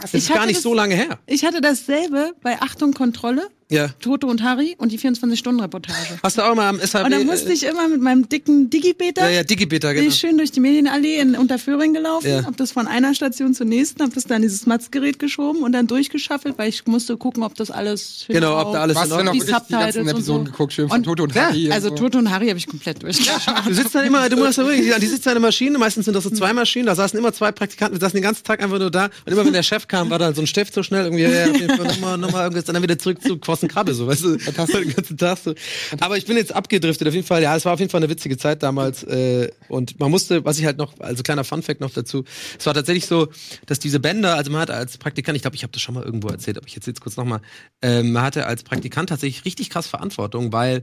[0.00, 1.18] das ist Ich gar hatte nicht das- so lange her.
[1.26, 3.88] Ich hatte dasselbe bei Achtung Kontrolle, Ja.
[4.00, 6.18] Toto und Harry und die 24-Stunden-Reportage.
[6.22, 7.04] Hast du auch mal am SHB?
[7.04, 10.08] Und dann musste ich immer mit meinem dicken Digibeter Ja, ja, Digibeta, bin genau.
[10.08, 12.44] ich schön durch die Medienallee in Unterföhring gelaufen, Ja.
[12.44, 15.72] hab das von einer Station zur nächsten, hab das dann in dieses Matzgerät geschoben und
[15.72, 19.10] dann durchgeschaffelt, weil ich musste gucken, ob das alles Genau, ob da alles Was in
[19.10, 20.52] du denn noch Ordnung Die wirklich die ganzen und Episoden so.
[20.52, 21.66] geguckt, schön von Und- Toto und Ja, Harry.
[21.66, 21.94] und Also so.
[21.94, 23.54] Toto und Harry habe ich komplett durchgeschaut.
[23.66, 26.14] Du sitzt dann immer, du musst da wirklich, die sitzen an der Maschine, meistens sind
[26.14, 28.78] das so zwei Maschinen, da saßen immer zwei Praktikanten, wir saßen den ganzen Tag einfach
[28.78, 31.04] nur da und immer wenn der Chef kam, war dann so ein Stift so schnell
[31.04, 31.46] irgendwie, ja,
[31.76, 35.38] nochmal, nochmal irgendwas, dann wieder zurück zu Quossen Krabbe, so, weißt du, den ganzen Tag
[35.38, 35.54] so.
[36.00, 38.10] Aber ich bin jetzt abgedriftet, auf jeden Fall, ja, es war auf jeden Fall eine
[38.10, 41.90] witzige Zeit damals äh, und man musste, was ich halt noch, also kleiner Funfact noch
[41.90, 42.24] dazu,
[42.58, 43.28] es war tatsächlich so,
[43.66, 46.04] dass diese Bänder, also man hat als Praktikant, ich glaube, ich habe das schon mal
[46.04, 47.40] irgendwo erzählt, aber ich erzähle es kurz nochmal,
[47.82, 50.82] ähm, man hatte als Praktikant tatsächlich richtig krass Verantwortung, weil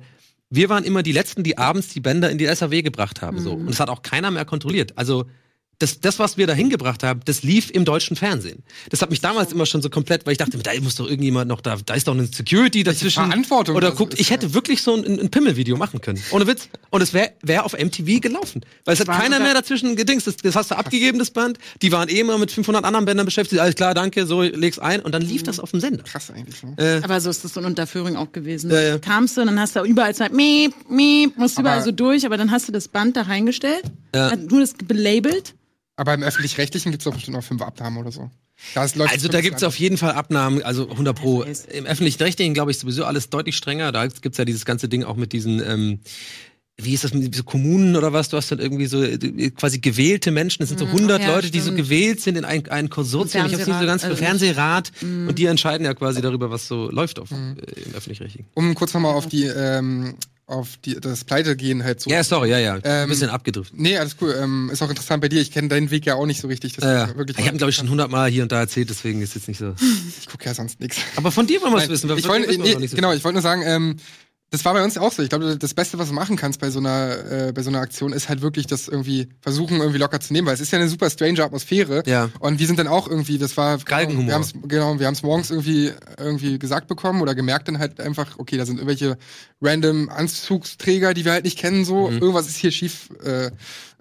[0.49, 3.41] wir waren immer die Letzten, die abends die Bänder in die SAW gebracht haben.
[3.41, 3.51] So.
[3.51, 4.93] Und das hat auch keiner mehr kontrolliert.
[4.95, 5.25] Also
[5.79, 8.63] das, das, was wir da hingebracht haben, das lief im deutschen Fernsehen.
[8.89, 11.47] Das hat mich damals immer schon so komplett, weil ich dachte, da muss doch irgendjemand
[11.49, 13.23] noch, da, da ist doch eine Security dazwischen.
[13.25, 16.19] Verantwortung Oder guckt, ich hätte wirklich so ein, ein Pimmelvideo machen können.
[16.31, 16.69] Ohne Witz.
[16.89, 18.61] Und es wäre wär auf MTV gelaufen.
[18.85, 20.25] Weil es hat keiner mehr dazwischen gedingst.
[20.25, 21.59] Das, das hast du abgegeben, das Band.
[21.83, 23.61] Die waren eh immer mit 500 anderen Bändern beschäftigt.
[23.61, 25.01] Alles klar, danke, so leg's ein.
[25.01, 26.03] Und dann lief das auf dem Sender.
[26.03, 26.63] Krass eigentlich.
[26.63, 26.73] Ne?
[26.77, 28.71] Äh, Aber so ist das so in Unterföhring auch gewesen.
[28.71, 28.97] Ja, ja.
[28.97, 32.37] Kamst du, dann hast du überall zwei miep, miep, musst Aber- überall so durch, aber
[32.37, 33.83] dann hast du das Band da reingestellt,
[34.15, 34.31] Ja.
[34.31, 35.53] hat nur das belabelt.
[35.97, 38.29] Aber im Öffentlich-Rechtlichen gibt es doch bestimmt noch fünf Abnahmen oder so.
[38.75, 41.43] Also da gibt's auf jeden Fall Abnahmen, also 100 pro.
[41.43, 43.91] Im öffentlichen Rechtlichen glaube ich sowieso alles deutlich strenger.
[43.91, 45.99] Da gibt's ja dieses ganze Ding auch mit diesen, ähm,
[46.75, 48.29] wie ist das mit so Kommunen oder was?
[48.29, 50.63] Du hast dann irgendwie so äh, quasi gewählte Menschen.
[50.63, 53.45] Es sind so 100 ja, Leute, die so gewählt sind in ein, ein Konsortium.
[53.45, 54.91] Ich nicht so ganz also Fernsehrat.
[55.01, 58.45] Und die entscheiden ja quasi darüber, was so läuft auf, äh, im öffentlich-rechtlichen.
[58.53, 60.15] Um kurz nochmal auf die, ähm,
[60.47, 62.09] auf die, das Pleitegehen halt so.
[62.09, 62.75] Ja, sorry, ja, ja.
[62.75, 63.77] Ein Ähm, bisschen abgedriftet.
[63.77, 64.33] Nee, alles cool.
[64.41, 65.41] Ähm, ist auch interessant bei dir.
[65.41, 66.77] Ich kenne deinen Weg ja auch nicht so richtig.
[66.77, 69.35] Ist wirklich ich habe glaube ich schon 100 Mal hier und da erzählt, deswegen ist
[69.35, 69.75] jetzt nicht so.
[70.19, 70.97] ich gucke ja sonst nichts.
[71.17, 72.09] Aber von dir wollen wir es wissen.
[72.09, 73.97] ich dir wollte, wissen wir nee, so genau, ich wollte nur sagen, ähm,
[74.49, 75.21] das war bei uns auch so.
[75.23, 77.79] Ich glaube, das Beste, was du machen kannst bei so einer, äh, bei so einer
[77.81, 80.79] Aktion, ist halt wirklich das irgendwie versuchen, irgendwie locker zu nehmen, weil es ist ja
[80.79, 82.03] eine super strange Atmosphäre.
[82.05, 82.29] Ja.
[82.39, 84.27] Und wir sind dann auch irgendwie, das war Galgenhumor.
[84.27, 87.99] Wir haben's, genau, wir haben es morgens irgendwie irgendwie gesagt bekommen oder gemerkt dann halt
[87.99, 89.17] einfach, okay, da sind irgendwelche
[89.61, 92.19] random Anzugsträger, die wir halt nicht kennen, so Mhm.
[92.19, 93.09] irgendwas ist hier schief.
[93.23, 93.51] Äh,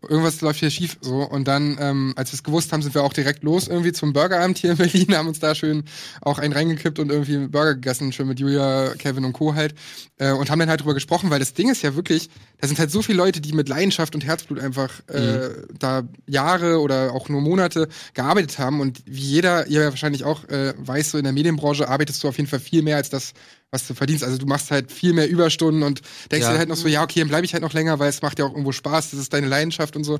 [0.03, 1.23] Irgendwas läuft hier schief so.
[1.23, 4.13] Und dann, ähm, als wir es gewusst haben, sind wir auch direkt los irgendwie zum
[4.13, 5.85] Burgeramt hier in Berlin, haben uns da schön
[6.21, 9.55] auch einen reingekippt und irgendwie einen Burger gegessen, schön mit Julia, Kevin und Co.
[9.55, 9.75] halt
[10.19, 12.31] äh, und haben dann halt drüber gesprochen, weil das Ding ist ja wirklich,
[12.61, 16.81] da sind halt so viele Leute, die mit Leidenschaft und Herzblut einfach äh, da Jahre
[16.81, 18.81] oder auch nur Monate gearbeitet haben.
[18.81, 22.29] Und wie jeder, ihr ja wahrscheinlich auch äh, weiß, so in der Medienbranche arbeitest du
[22.29, 23.33] auf jeden Fall viel mehr als das,
[23.71, 24.25] was du verdienst.
[24.25, 26.01] Also du machst halt viel mehr Überstunden und
[26.31, 26.53] denkst Ja.
[26.53, 28.39] dir halt noch so, ja, okay, dann bleibe ich halt noch länger, weil es macht
[28.39, 30.19] ja auch irgendwo Spaß, das ist deine Leidenschaft und so.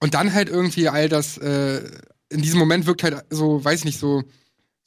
[0.00, 1.82] Und dann halt irgendwie all das, äh,
[2.28, 4.22] in diesem Moment wirkt halt so, weiß ich nicht, so,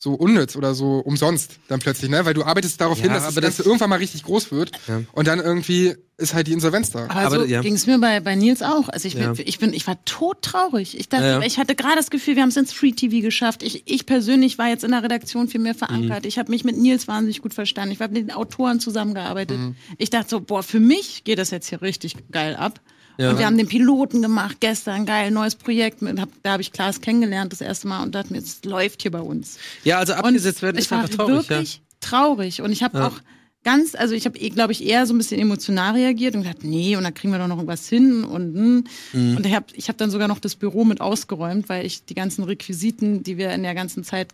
[0.06, 2.24] so unnütz oder so umsonst dann plötzlich, ne?
[2.26, 4.52] Weil du arbeitest darauf Ja, hin, dass das aber das- Ganze irgendwann mal richtig groß
[4.52, 5.02] wird Ja.
[5.14, 7.06] und dann irgendwie ist halt die Insolvenz da.
[7.06, 7.62] Aber, Aber, so ja.
[7.62, 8.88] ging es mir bei, bei Nils auch.
[8.88, 9.34] Also ich bin, Ja.
[9.36, 10.98] ich bin, ich war todtraurig.
[10.98, 11.46] Ich dachte, Ja, ja.
[11.46, 13.64] ich hatte gerade das Gefühl, wir haben es ins Free TV geschafft.
[13.64, 16.24] Ich, ich persönlich war jetzt in der Redaktion viel mehr verankert.
[16.24, 16.28] Mhm.
[16.28, 17.92] Ich habe mich mit Nils wahnsinnig gut verstanden.
[17.92, 19.58] Ich habe mit den Autoren zusammengearbeitet.
[19.60, 19.76] Mhm.
[19.98, 22.80] Ich dachte so, boah, für mich geht das jetzt hier richtig geil ab.
[23.18, 23.32] Ja.
[23.32, 26.02] Und wir haben den Piloten gemacht gestern, geil, neues Projekt.
[26.02, 29.02] Mit, hab, da habe ich Klaas kennengelernt das erste Mal und dachte mir, es läuft
[29.02, 29.58] hier bei uns.
[29.84, 31.34] Ja, also abgesetzt werden ich ist war einfach traurig.
[31.36, 31.50] Ja.
[31.50, 32.62] wirklich traurig.
[32.62, 33.08] Und ich habe Ja.
[33.08, 33.20] auch
[33.64, 36.96] ganz, also ich habe, glaube ich, eher so ein bisschen emotional reagiert und gedacht, nee,
[36.96, 38.24] und da kriegen wir doch noch irgendwas hin.
[38.24, 38.84] Und, hm.
[39.14, 39.38] Mhm.
[39.38, 42.14] und ich habe ich hab dann sogar noch das Büro mit ausgeräumt, weil ich die
[42.16, 44.30] ganzen Requisiten, die wir in der ganzen Zeit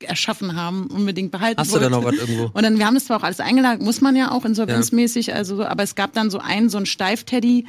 [0.00, 1.96] erschaffen haben, unbedingt behalten Hast du da wollte.
[1.96, 2.50] noch was irgendwo?
[2.52, 5.56] Und dann, wir haben das zwar auch alles eingelagert, muss man ja auch insolvenzmäßig, also,
[5.56, 7.64] so, aber es gab dann so einen, so einen Steifteddy,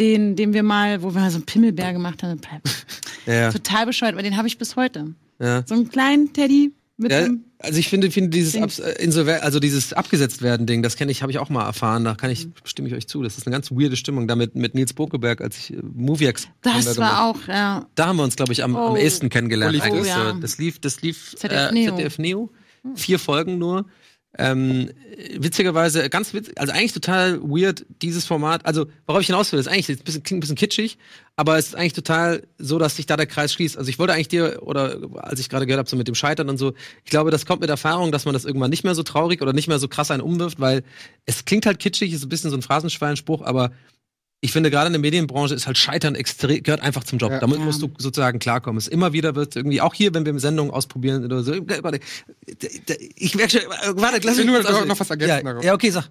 [0.00, 2.40] den, den wir mal, wo wir mal so einen Pimmelbär gemacht haben.
[3.26, 3.52] Ja.
[3.52, 5.14] Total bescheuert, aber den habe ich bis heute.
[5.38, 5.62] ja.
[5.66, 9.42] So einen kleinen Teddy mit Ja, einem Also ich finde, finde dieses Abs äh, Insolver
[9.42, 12.04] also dieses abgesetzt werden Ding, das kenne ich, habe ich auch mal erfahren.
[12.04, 13.22] Da kann ich stimme ich euch zu.
[13.22, 14.26] Das ist eine ganz weirde Stimmung.
[14.26, 17.86] Damit mit Nils Bokeberg, als ich äh, Moviex Das war auch, ja.
[17.94, 18.96] Da haben wir uns, glaube ich, am, am Oh.
[18.96, 19.78] ehesten kennengelernt.
[19.78, 19.90] Das?
[19.90, 20.32] Oh, ja.
[20.32, 21.96] Das lief, das lief ZDF äh, Neo.
[21.96, 22.50] ZDF Neo.
[22.94, 23.84] Vier Folgen nur.
[24.38, 24.90] Ähm,
[25.38, 28.64] witzigerweise, ganz witzig, also eigentlich total weird, dieses Format.
[28.64, 30.98] Also, worauf ich hinaus will, ist eigentlich, ist ein bisschen, klingt ein bisschen kitschig,
[31.34, 33.76] aber es ist eigentlich total so, dass sich da der Kreis schließt.
[33.76, 36.48] Also, ich wollte eigentlich dir, oder als ich gerade gehört habe, so mit dem Scheitern
[36.48, 36.74] und so,
[37.04, 39.52] ich glaube, das kommt mit Erfahrung, dass man das irgendwann nicht mehr so traurig oder
[39.52, 40.84] nicht mehr so krass einen umwirft, weil
[41.26, 43.72] es klingt halt kitschig, ist ein bisschen so ein Phrasenschweinspruch, aber
[44.42, 47.30] ich finde, gerade in der Medienbranche ist halt Scheitern extrem, gehört einfach zum Job.
[47.30, 47.40] Ja.
[47.40, 48.78] Damit musst du sozusagen klarkommen.
[48.78, 52.00] Es immer wieder wird irgendwie, auch hier, wenn wir Sendungen ausprobieren oder so, warte,
[53.16, 53.60] ich merke schon,
[53.96, 55.64] warte, lass will mich nur noch- was ergänzen ja, darauf.
[55.64, 56.08] Ja, okay, sag.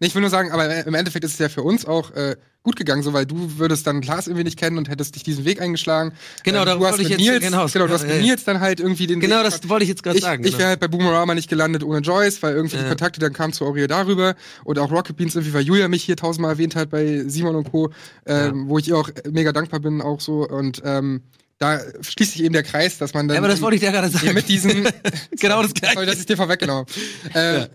[0.00, 2.36] Nee, ich will nur sagen, aber im Endeffekt ist es ja für uns auch äh,
[2.64, 5.44] gut gegangen, so weil du würdest dann Klaas irgendwie nicht kennen und hättest dich diesen
[5.44, 6.12] Weg eingeschlagen.
[6.44, 7.72] Genau, ähm, hast wollte ich jetzt Nils, hinaus.
[7.72, 8.22] Genau, du hast Ja, mit ja.
[8.22, 10.42] Nils dann halt irgendwie den Genau, Weg das wollte ich jetzt gerade ich, sagen.
[10.44, 10.58] Ich genau.
[10.58, 12.88] wäre halt bei Boomerama nicht gelandet ohne Joyce, weil irgendwie die Ja.
[12.88, 14.34] Kontakte dann kamen zu Aurea darüber
[14.64, 17.70] und auch Rocket Beans irgendwie, weil Julia mich hier tausendmal erwähnt hat bei Simon und
[17.70, 17.90] Co.,
[18.26, 21.22] ähm, wo ich ihr auch mega dankbar bin auch so und ähm,
[21.58, 23.90] da schließt sich eben der Kreis, dass man dann ja, aber das wollte ich dir
[23.90, 24.34] gerade sagen.
[24.34, 24.86] mit diesen
[25.40, 26.06] genau das Sorry, Gleiche.
[26.06, 26.86] dass ich dir vorweggenommen.
[27.34, 27.70] Äh, leid.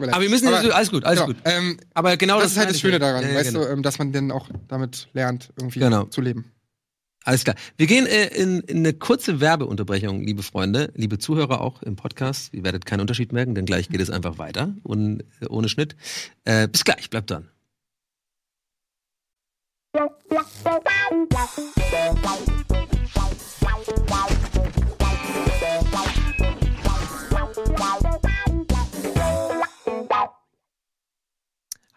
[0.00, 1.42] Aber wir müssen, alles gut, alles genau, gut.
[1.44, 2.98] Ähm, Aber genau das, das, ist halt das Schöne ja.
[2.98, 3.64] daran, Ja, ja, weißt genau.
[3.64, 6.04] du, ähm, dass man dann auch damit lernt, irgendwie Genau.
[6.04, 6.52] zu leben.
[7.24, 7.56] Alles klar.
[7.76, 12.54] Wir gehen äh, in, in eine kurze Werbeunterbrechung, liebe Freunde, liebe Zuhörer auch im Podcast.
[12.54, 15.94] Ihr werdet keinen Unterschied merken, denn gleich geht es einfach weiter und äh, ohne Schnitt.
[16.44, 17.48] Äh, bis gleich, bleibt dran.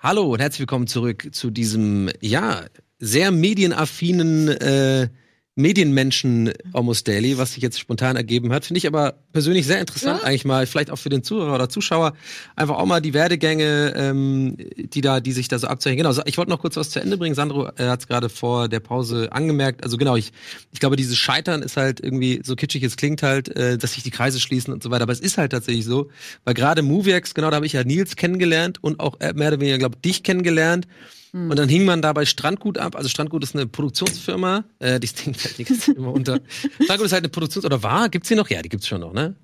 [0.04, 2.66] Hallo und herzlich willkommen zurück zu diesem, ja,
[2.97, 5.10] sehr medienaffinen äh,
[5.56, 8.66] Medienmenschen Almost Daily, was sich jetzt spontan ergeben hat.
[8.66, 10.28] Finde ich aber persönlich sehr interessant, Ja.
[10.28, 12.14] eigentlich mal, vielleicht auch für den Zuhörer oder Zuschauer,
[12.56, 15.97] einfach auch mal die Werdegänge, ähm, die da, die sich da so abzeichnen.
[15.97, 17.36] Genau, so- ich wollte noch kurz was zu Ende bringen.
[17.36, 19.84] Sandro äh, hat es gerade vor der Pause angemerkt.
[19.84, 20.32] Also genau, ich,
[20.72, 24.04] ich glaube, dieses Scheitern ist halt irgendwie, so kitschig es klingt halt, äh, dass sich
[24.04, 25.04] die Kreise schließen und so weiter.
[25.04, 26.10] Aber es ist halt tatsächlich so,
[26.45, 29.60] weil gerade Moviex, genau, da habe ich ja Nils kennengelernt und auch äh, mehr oder
[29.60, 30.88] weniger, glaube dich kennengelernt.
[31.34, 32.95] Und dann hing man dabei Strandgut ab.
[32.97, 34.65] Also Strandgut ist eine Produktionsfirma.
[34.79, 36.41] Äh, die Ding fällt die ganze Zeit immer unter.
[36.84, 38.09] Strandgut ist halt eine Produktions- oder war?
[38.09, 38.49] Gibt's die noch?
[38.49, 39.36] Ja, die gibt's schon noch, ne?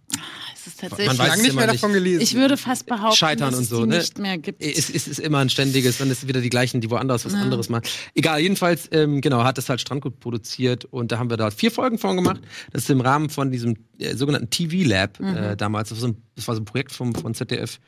[0.53, 1.07] Es ist tatsächlich.
[1.07, 1.83] Man weiß Lang es nicht immer mehr nicht.
[1.83, 2.21] davon gelesen.
[2.21, 3.97] ich würde fast behaupten, Scheitern dass und es so, die ne?
[3.99, 4.61] nicht mehr gibt.
[4.61, 7.33] Es, es ist immer ein ständiges, dann ist es wieder die gleichen, die woanders was
[7.35, 7.83] anderes machen.
[8.15, 11.71] Egal, jedenfalls, ähm, genau, hat es halt Strandgut produziert und da haben wir da vier
[11.71, 12.41] Folgen von gemacht.
[12.73, 15.89] Das ist im Rahmen von diesem äh, sogenannten TV Lab äh, damals.
[15.89, 17.79] Das war, so ein, das war so ein Projekt vom, von ZDF,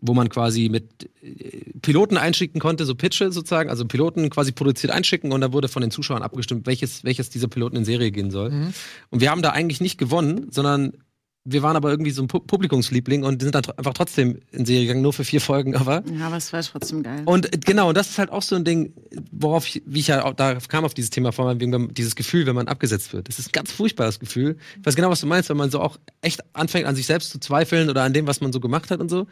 [0.00, 4.92] wo man quasi mit äh, Piloten einschicken konnte, so Pitche sozusagen, also Piloten quasi produziert
[4.92, 8.30] einschicken und da wurde von den Zuschauern abgestimmt, welches, welches dieser Piloten in Serie gehen
[8.30, 8.50] soll.
[9.10, 10.92] Und wir haben da eigentlich nicht gewonnen, sondern
[11.50, 14.82] wir waren aber irgendwie so ein Pu Publikumsliebling und sind dann einfach trotzdem in Serie
[14.82, 16.02] gegangen, nur für vier Folgen, aber.
[16.18, 17.22] ja, aber es war trotzdem geil.
[17.24, 18.92] Und äh, genau, und das ist halt auch so ein Ding,
[19.32, 22.46] worauf ich, wie ich ja auch, da kam auf dieses Thema vor, wegen dieses Gefühl,
[22.46, 23.28] wenn man abgesetzt wird.
[23.28, 24.56] Das ist ein ganz furchtbares Gefühl.
[24.78, 27.30] Ich weiß genau, was du meinst, wenn man so auch echt anfängt, an sich selbst
[27.30, 29.26] zu zweifeln oder an dem, was man so gemacht hat und so.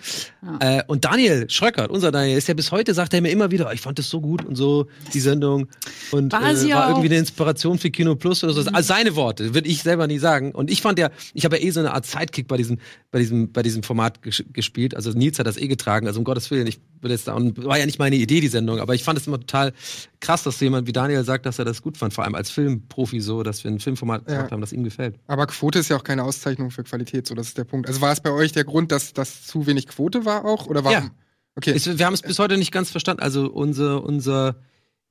[0.60, 3.72] Äh, und Daniel Schröckert, unser Daniel, ist ja bis heute, sagt er mir immer wieder,
[3.72, 5.68] ich fand das so gut und so, die Sendung.
[6.12, 6.88] Und War äh, war auch.
[6.90, 8.60] irgendwie eine Inspiration für Kino Plus oder so.
[8.70, 10.52] Also seine Worte, würde ich selber nie sagen.
[10.52, 12.78] Und ich fand ja, ich habe ja eh so eine Art Sidekick bei diesem,
[13.10, 14.94] bei diesem, bei diesem Format ges gespielt.
[14.94, 16.06] Also Nils hat das eh getragen.
[16.06, 18.48] Also um Gottes Willen, ich will jetzt da, und war ja nicht meine Idee, die
[18.48, 19.72] Sendung, aber ich fand es immer total
[20.20, 23.20] krass, dass jemand wie Daniel sagt, dass er das gut fand, vor allem als Filmprofi
[23.20, 24.36] so, dass wir ein Filmformat Ja.
[24.36, 25.16] gemacht haben, das ihm gefällt.
[25.26, 27.88] Aber Quote ist ja auch keine Auszeichnung für Qualität, so das ist der Punkt.
[27.88, 30.66] Also war es bei euch der Grund, dass das zu wenig Quote war auch?
[30.66, 31.04] Oder warum?
[31.04, 31.10] Ja.
[31.56, 31.72] Okay.
[31.74, 33.22] Es, wir haben es bis heute nicht ganz verstanden.
[33.22, 34.56] Also unser, unser,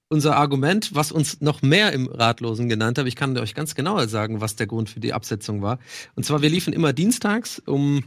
[0.10, 4.06] unser Argument, was uns noch mehr im Ratlosen genannt hat, ich kann euch ganz genau
[4.08, 5.80] sagen, was der Grund für die Absetzung war.
[6.16, 8.03] Und zwar, wir liefen immer dienstags um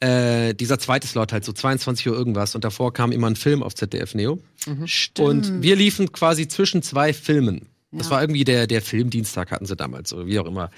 [0.00, 3.62] äh, dieser zweite Slot halt so 22 Uhr irgendwas und davor kam immer ein Film
[3.62, 4.38] auf ZDF Neo.
[4.86, 5.28] Stimmt.
[5.28, 7.68] Und wir liefen quasi zwischen zwei Filmen.
[7.92, 8.12] Das Ja.
[8.14, 10.70] war irgendwie der, der Filmdienstag hatten sie damals, oder wie auch immer.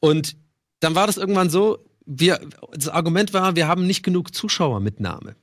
[0.00, 0.36] Und
[0.80, 2.40] dann war das irgendwann so, wir,
[2.72, 5.36] das Argument war, wir haben nicht genug Zuschauermitnahme.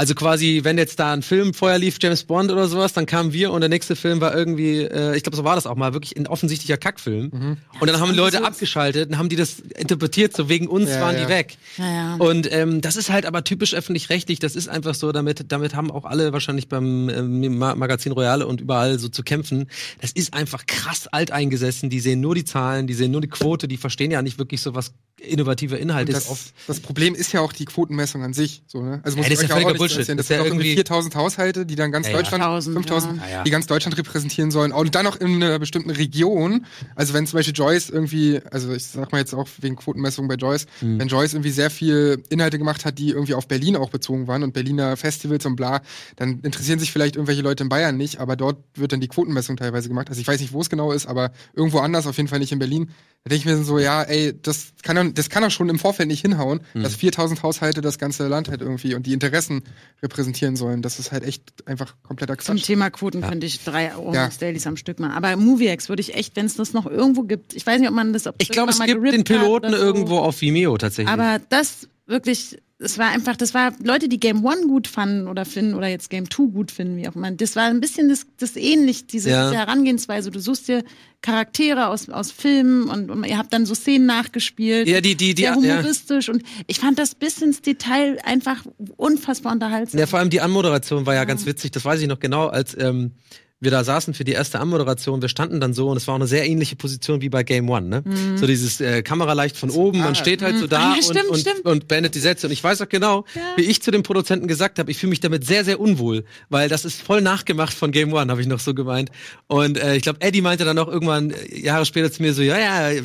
[0.00, 3.34] Also quasi, wenn jetzt da ein Film vorher lief, James Bond oder sowas, dann kamen
[3.34, 5.92] wir und der nächste Film war irgendwie, äh, ich glaube, so war das auch mal,
[5.92, 7.30] wirklich ein offensichtlicher Kackfilm.
[7.30, 7.56] Mhm.
[7.80, 10.88] Und dann haben die Leute so- abgeschaltet und haben die das interpretiert, so wegen uns
[10.88, 11.24] Ja, waren ja.
[11.24, 11.58] die weg.
[11.76, 12.14] Ja, ja.
[12.16, 14.38] Und ähm, das ist halt aber typisch öffentlich-rechtlich.
[14.38, 18.46] Das ist einfach so, damit, damit haben auch alle wahrscheinlich beim ähm, Ma Magazin Royale
[18.46, 19.66] und überall so zu kämpfen.
[20.00, 21.90] Das ist einfach krass alteingesessen.
[21.90, 24.62] Die sehen nur die Zahlen, die sehen nur die Quote, die verstehen ja nicht wirklich
[24.62, 24.94] so was.
[25.20, 26.30] innovativer Inhalt Und ist.
[26.30, 28.62] das, das Problem ist ja auch die Quotenmessung an sich.
[28.66, 29.00] So, ne?
[29.04, 30.08] Also muss Ja, das ist ja völliger Bullshit.
[30.18, 32.18] Das Das ja sind doch irgendwie irgendwie- 4000 Haushalte, die dann ganz Ja, ja.
[32.18, 33.22] Deutschland, 1000, 5000, ja.
[33.26, 33.42] Ja, ja.
[33.44, 34.72] die ganz Deutschland repräsentieren sollen.
[34.72, 36.66] Und dann noch in einer bestimmten Region.
[36.94, 40.34] Also wenn zum Beispiel Joyce irgendwie, also ich sag mal jetzt auch wegen Quotenmessung bei
[40.34, 40.98] Joyce, Mhm.
[41.00, 44.42] wenn Joyce irgendwie sehr viel Inhalte gemacht hat, die irgendwie auf Berlin auch bezogen waren
[44.42, 45.80] und Berliner Festivals und bla,
[46.16, 49.56] dann interessieren sich vielleicht irgendwelche Leute in Bayern nicht, aber dort wird dann die Quotenmessung
[49.56, 50.08] teilweise gemacht.
[50.08, 52.52] Also ich weiß nicht, wo es genau ist, aber irgendwo anders, auf jeden Fall nicht
[52.52, 52.90] in Berlin.
[53.24, 55.78] Da denke ich mir so, ja, ey, das kann doch, das kann doch schon im
[55.78, 56.82] Vorfeld nicht hinhauen, Mhm.
[56.82, 59.62] dass 4000 Haushalte das ganze Land halt irgendwie und die Interessen
[60.02, 60.82] repräsentieren sollen.
[60.82, 62.66] Das ist halt echt einfach kompletter Zum Quatsch.
[62.66, 64.28] Thema Quoten könnte ich drei Euro Ja.
[64.28, 65.12] Dailies am Stück machen.
[65.12, 67.94] Aber MovieX würde ich echt, wenn es das noch irgendwo gibt, ich weiß nicht, ob
[67.94, 69.76] man das ob ich glaube, es gibt mal den Piloten so.
[69.76, 71.12] irgendwo auf Vimeo tatsächlich.
[71.12, 75.44] Aber das wirklich, es war einfach, das war Leute, die Game One gut fanden oder
[75.44, 77.30] finden oder jetzt Game Two gut finden, wie auch immer.
[77.30, 79.46] Das war ein bisschen das, das ähnlich, diese, Ja.
[79.48, 80.30] diese Herangehensweise.
[80.30, 80.82] Du suchst dir
[81.22, 84.88] Charaktere aus, aus Filmen und, und ihr habt dann so Szenen nachgespielt.
[84.88, 85.56] Ja, die- die- die- sehr ja.
[85.56, 88.64] humoristisch und ich fand das bis ins Detail einfach
[88.96, 90.00] unfassbar unterhaltsam.
[90.00, 92.74] Ja, vor allem die Anmoderation war ja ganz witzig, das weiß ich noch genau, als
[92.78, 93.12] ähm,
[93.60, 96.18] wir da saßen für die erste Anmoderation, wir standen dann so und es war auch
[96.18, 98.02] eine sehr ähnliche Position wie bei Game One, ne?
[98.36, 101.02] So dieses äh, Kamera leicht von oben, man steht halt so da Ah, ja, und,
[101.04, 101.64] stimmt, und, stimmt.
[101.66, 102.46] und beendet die Sätze.
[102.46, 103.24] Und ich weiß auch genau,
[103.56, 106.68] wie ich zu dem Produzenten gesagt habe, ich fühle mich damit sehr, sehr unwohl, weil
[106.70, 109.10] das ist voll nachgemacht von Game One, habe ich noch so gemeint.
[109.46, 112.40] Und äh, ich glaube, Eddie meinte dann auch irgendwann äh, Jahre später zu mir so,
[112.42, 113.02] ja, ja,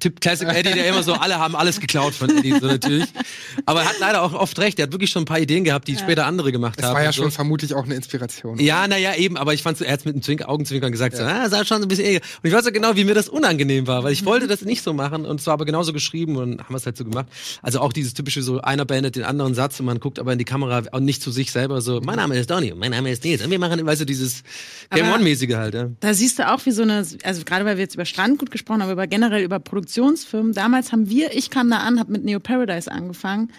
[0.00, 3.06] Typ Classic Eddie, der immer so, alle haben alles geklaut von Eddie, so natürlich.
[3.64, 5.88] Aber er hat leider auch oft recht, er hat wirklich schon ein paar Ideen gehabt,
[5.88, 6.94] die später andere gemacht Das haben.
[6.94, 7.22] war ja und so.
[7.22, 8.58] schon vermutlich auch eine Inspiration.
[8.58, 11.22] Ja, naja, eben, aber ich fand so, er hat mit einem Zwink Augenzwinkern gesagt, so,
[11.22, 12.20] ah, sah schon ein bisschen eher.
[12.20, 14.82] Und ich weiß so genau, wie mir das unangenehm war, weil ich wollte das nicht
[14.82, 17.26] so machen und es war aber genauso geschrieben und haben wir es halt so gemacht.
[17.62, 20.38] Also auch dieses typische so, einer beendet den anderen Satz und man guckt aber in
[20.38, 23.24] die Kamera und nicht zu sich selber so, mein Name ist Donny, mein Name ist
[23.24, 24.42] Nils und wir machen, weißt du, dieses
[24.90, 25.90] Game One-mäßige halt, ja.
[26.00, 28.82] Da siehst du auch, wie so eine, also gerade weil wir jetzt über Strandgut gesprochen
[28.82, 30.52] haben, aber generell über Produktionsfirmen.
[30.52, 33.50] Damals haben wir, ich kam da an, habe mit Neo Paradise angefangen.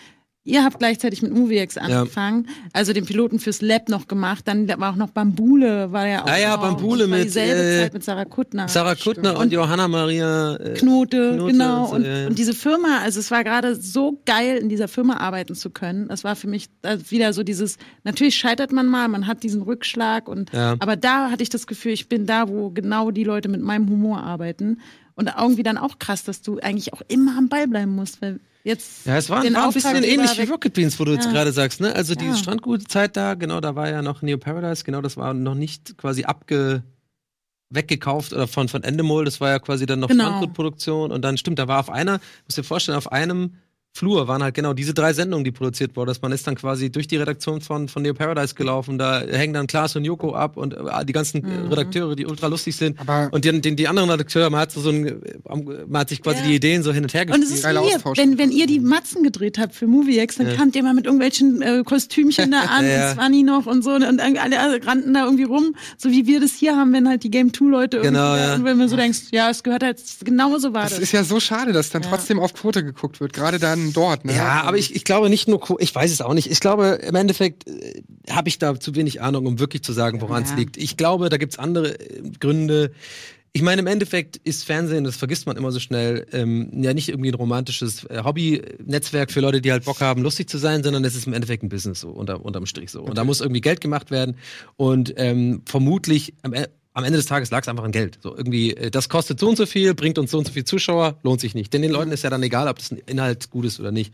[0.47, 4.47] Ihr habt gleichzeitig mit MovieX angefangen, also den Piloten fürs Lab noch gemacht.
[4.47, 6.27] Dann war auch noch Bambule, war ja auch.
[6.27, 8.67] Ja, noch, Bambule mit, dieselbe äh, Zeit mit Sarah Kuttner.
[8.67, 11.85] Sarah Kuttner und, Johanna Maria äh, Knote, Knote genau.
[11.85, 12.27] und so, Und, ja, ja.
[12.27, 16.07] und diese Firma, also es war gerade so geil, in dieser Firma arbeiten zu können.
[16.09, 19.63] Das war für mich äh, wieder so dieses, natürlich scheitert man mal, man hat diesen
[19.63, 20.75] Rückschlag und Ja.
[20.77, 23.89] aber da hatte ich das Gefühl, ich bin da, wo genau die Leute mit meinem
[23.89, 24.79] Humor arbeiten.
[25.15, 28.41] Und irgendwie dann auch krass, dass du eigentlich auch immer am Ball bleiben musst, weil
[28.65, 29.05] jetzt.
[29.05, 31.31] Ja, es war, war ein bisschen ähnlich wie Rocket Beans, wo du jetzt Ja.
[31.31, 31.95] gerade sagst, ne?
[31.95, 32.35] Also die Ja.
[32.35, 36.25] Strandgutzeit da, genau, da war ja noch Neo Paradise, genau, das war noch nicht quasi
[36.25, 36.83] abge
[37.69, 40.23] weggekauft oder von, von Endemol, das war ja quasi dann noch Genau.
[40.25, 43.55] Strandgutproduktion und dann stimmt, da war auf einer, musst dir vorstellen, auf einem
[43.97, 46.07] Flur waren halt genau diese drei Sendungen, die produziert wurden.
[46.09, 48.97] Dass man ist dann quasi durch die Redaktion von, von Neo Paradise gelaufen.
[48.97, 51.69] Da hängen dann Klaas und Joko ab und äh, die ganzen Mhm.
[51.69, 52.99] Redakteure, die ultra lustig sind.
[52.99, 55.21] Aber- und die, die, die anderen Redakteure, man hat so, so ein,
[55.87, 56.47] man hat sich quasi Ja.
[56.47, 57.49] die Ideen so hin und her Und gespielt.
[57.51, 60.55] es ist wie wenn, wenn ihr die Matzen gedreht habt für MovieX, dann Ja.
[60.55, 63.09] kamt ihr mal mit irgendwelchen äh, Kostümchen da an, Ja, ja.
[63.11, 66.41] und Swanny noch und so und alle, alle rannten da irgendwie rum, so wie wir
[66.41, 68.55] das hier haben, wenn halt die Game 2 Leute Genau, irgendwie, ja.
[68.55, 70.99] und wenn man so denkst, ja, es gehört halt, genauso war Das das.
[70.99, 74.25] ist ja so schade, dass dann trotzdem auf Quote geguckt wird, gerade dann dort.
[74.25, 74.33] Ne?
[74.35, 76.49] Ja, aber ich, ich glaube nicht nur, ich weiß es auch nicht.
[76.51, 80.21] Ich glaube, im Endeffekt äh, habe ich da zu wenig Ahnung, um wirklich zu sagen,
[80.21, 80.55] woran es Ja.
[80.57, 80.77] liegt.
[80.77, 82.91] Ich glaube, da gibt's andere äh, Gründe.
[83.53, 87.07] Ich meine, im Endeffekt ist Fernsehen, das vergisst man immer so schnell, ähm, ja nicht
[87.07, 91.05] irgendwie ein romantisches äh, Hobby-Netzwerk für Leute, die halt Bock haben, lustig zu sein, sondern
[91.05, 93.01] es ist im Endeffekt ein Business so, unter, unterm Strich so.
[93.01, 94.35] Und da muss irgendwie Geld gemacht werden.
[94.75, 98.19] Und ähm, vermutlich am, E- am Ende des Tages lag es einfach an Geld.
[98.23, 100.63] So irgendwie, äh, das kostet so und so viel, bringt uns so und so viel
[100.63, 101.73] Zuschauer, lohnt sich nicht.
[101.73, 104.13] Denn den Leuten ist ja dann egal, ob das ein Inhalt gut ist oder nicht.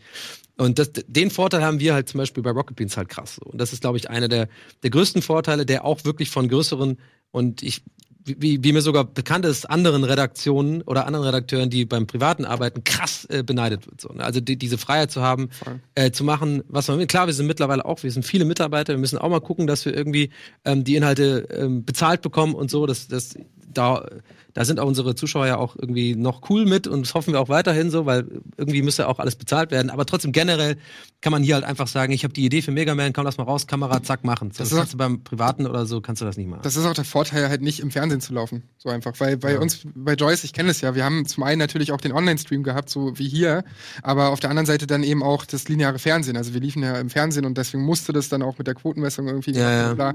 [0.58, 3.36] Und das, den Vorteil haben wir halt zum Beispiel bei Rocket Beans halt krass.
[3.36, 3.50] So.
[3.50, 4.48] Und das ist, glaube ich, einer der,
[4.82, 6.98] der größten Vorteile, der auch wirklich von größeren
[7.30, 7.82] und ich,
[8.24, 12.84] wie, wie mir sogar bekannt ist, anderen Redaktionen oder anderen Redakteuren, die beim Privaten arbeiten,
[12.84, 14.00] krass äh, beneidet wird.
[14.00, 14.24] So, ne?
[14.24, 15.50] Also die, diese Freiheit zu haben,
[15.94, 17.06] äh, zu machen, was man will.
[17.06, 19.84] Klar, wir sind mittlerweile auch, wir sind viele Mitarbeiter, wir müssen auch mal gucken, dass
[19.84, 20.30] wir irgendwie
[20.64, 22.86] ähm, die Inhalte ähm, bezahlt bekommen und so.
[22.86, 23.34] Das, das,
[23.66, 24.06] da,
[24.54, 27.40] da sind auch unsere Zuschauer ja auch irgendwie noch cool mit und das hoffen wir
[27.40, 29.90] auch weiterhin so, weil irgendwie müsste auch alles bezahlt werden.
[29.90, 30.76] Aber trotzdem generell
[31.22, 33.38] kann man hier halt einfach sagen, ich habe die Idee für Mega Man, komm, lass
[33.38, 34.50] mal raus, Kamera, zack, machen.
[34.50, 36.60] So, das ist kannst du beim Privaten oder so, kannst du das nicht machen.
[36.64, 38.64] Das ist auch der Vorteil, halt nicht im Fernsehen zu laufen.
[38.76, 39.12] So einfach.
[39.20, 42.00] Weil bei uns, bei Joyce, ich kenne es ja, wir haben zum einen natürlich auch
[42.00, 43.64] den Online-Stream gehabt, so wie hier,
[44.02, 46.36] aber auf der anderen Seite dann eben auch das lineare Fernsehen.
[46.36, 49.28] Also wir liefen ja im Fernsehen und deswegen musste das dann auch mit der Quotenmessung
[49.28, 50.14] irgendwie Ja, ja.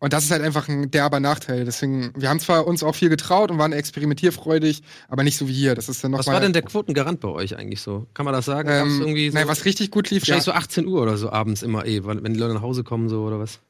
[0.00, 1.64] Und das ist halt einfach ein derber Nachteil.
[1.64, 5.52] Deswegen, wir haben zwar uns auch viel getraut und waren experimentierfreudig, aber nicht so wie
[5.52, 5.74] hier.
[5.74, 8.06] Das ist dann noch Was mal, war denn der Quotengarant bei euch eigentlich so?
[8.14, 8.68] Kann man das sagen?
[8.70, 11.30] Ähm, irgendwie so, nein, was richtig gut lief, ja, wahrscheinlich so 18 Uhr oder so
[11.30, 13.60] abends immer eh, wenn die Leute nach Hause kommen so oder was?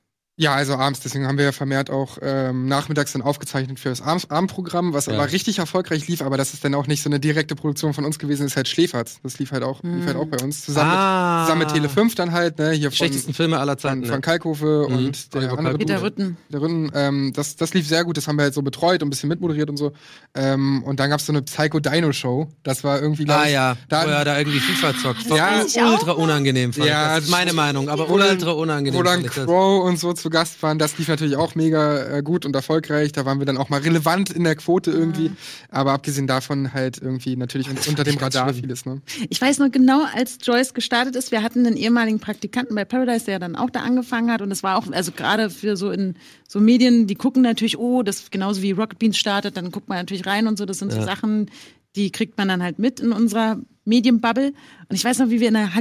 [0.41, 4.01] Ja, also abends, deswegen haben wir ja vermehrt auch ähm, nachmittags dann aufgezeichnet für das
[4.01, 5.14] Abend Abendprogramm, was Ja.
[5.14, 8.05] aber richtig erfolgreich lief, aber das ist dann auch nicht so eine direkte Produktion von
[8.05, 9.18] uns gewesen, ist halt Schläferz.
[9.24, 10.64] Das lief halt auch, lief halt auch bei uns.
[10.64, 11.39] Zusammen, Ah.
[11.41, 14.03] mit, zusammen mit Tele 5 dann halt, ne, hier Die von, schlechtesten Filme aller Zeiten.
[14.03, 14.20] von, von ne?
[14.20, 14.95] Kalkofe Mhm.
[14.97, 15.78] und der Oliver andere.
[15.78, 16.03] Peter.
[16.03, 16.36] Rütten.
[16.51, 19.09] Der Rütten, ähm, das, das lief sehr gut, das haben wir halt so betreut und
[19.09, 19.93] ein bisschen mitmoderiert und so.
[20.36, 22.49] Ähm, und dann gab's so eine Psycho-Dino-Show.
[22.62, 25.28] Das war irgendwie, Ah ich, ja, da, wo er da irgendwie FIFA zockt.
[25.30, 25.91] War Ja.
[25.93, 26.72] Ultra unangenehm.
[26.72, 27.14] Fand Ja, ich.
[27.16, 29.03] Das ist meine Meinung, aber ultra unangenehm.
[29.24, 29.34] das.
[29.34, 33.12] Crow und so zu Gast waren, das lief natürlich auch mega äh, gut und erfolgreich.
[33.12, 35.33] Da waren wir dann auch mal relevant in der Quote irgendwie.
[35.70, 38.61] Aber abgesehen davon halt irgendwie natürlich un unter dem Radar schlimm.
[38.61, 39.01] vieles, ne?
[39.29, 43.24] Ich weiß noch genau, als Joyce gestartet ist, wir hatten einen ehemaligen Praktikanten bei Paradise,
[43.26, 44.43] der dann auch da angefangen hat.
[44.43, 46.14] Und es war auch, also gerade für so in
[46.47, 49.99] so Medien, die gucken natürlich, oh, das genauso wie Rocket Beans startet, dann guckt man
[49.99, 50.64] natürlich rein und so.
[50.66, 51.05] Das sind so Ja.
[51.05, 51.51] Sachen,
[51.97, 54.53] die kriegt man dann halt mit in unserer Medienbubble.
[54.89, 55.74] Und ich weiß noch, wie wir in der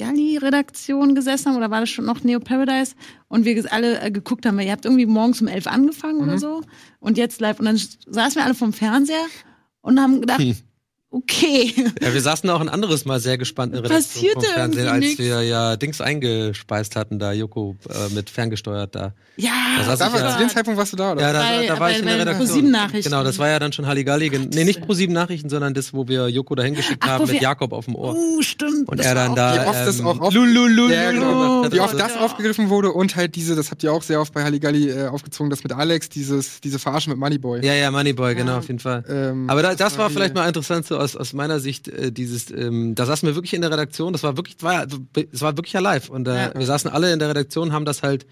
[0.00, 2.94] Halligalli-Redaktion gesessen haben, oder war das schon noch Neo Paradise?
[3.28, 6.38] Und wir alle äh, geguckt haben, weil ihr habt irgendwie morgens um elf angefangen oder
[6.38, 6.62] so.
[7.00, 7.58] Und jetzt live.
[7.58, 9.26] Und dann saßen wir alle vom Fernseher
[9.82, 10.56] und haben gedacht, Hm.
[11.14, 11.72] Okay.
[12.02, 15.00] Ja, wir saßen auch ein anderes Mal sehr gespannt in der Redaktion vom Fernsehen, als
[15.00, 15.18] nix.
[15.18, 19.12] wir ja Dings eingespeist hatten, da Joko äh, mit ferngesteuert da.
[19.36, 21.20] Ja, Da saß Da ich war, ja- zu dem Zeitpunkt warst du da, oder?
[21.22, 22.46] Ja, da, Bei- da war ich in bei- der bei Redaktion.
[22.46, 23.10] ProSieben-Nachrichten.
[23.10, 24.28] Genau, das war ja dann schon Halligalli.
[24.28, 27.12] gen- Nee, nicht pro sieben Nachrichten, sondern das, wo wir Joko dahin geschickt Ach, wo
[27.12, 28.14] haben mit wir- Jakob auf dem Ohr.
[28.14, 28.88] Uh, stimmt.
[28.88, 29.54] Und Das er dann da.
[29.64, 31.64] Wie oft das ähm, auch auf- Lulululu Ja, genau.
[31.72, 32.06] Wie oft Ja.
[32.08, 35.08] das aufgegriffen wurde und halt diese, das habt ihr auch sehr oft bei Halligalli äh,
[35.08, 37.64] aufgezogen, das mit Alex, dieses, diese Verarsche mit Moneyboy.
[37.66, 39.02] Ja, ja, Moneyboy, genau, auf jeden Fall.
[39.08, 42.50] Ähm, Aber da, das war vielleicht mal interessant so aus, aus meiner Sicht, äh, dieses,
[42.50, 44.86] ähm, da saßen wir wirklich in der Redaktion, das war wirklich, war,
[45.32, 46.52] es war wirklich ja live und äh, Ja.
[46.54, 48.26] wir saßen alle in der Redaktion, haben das halt,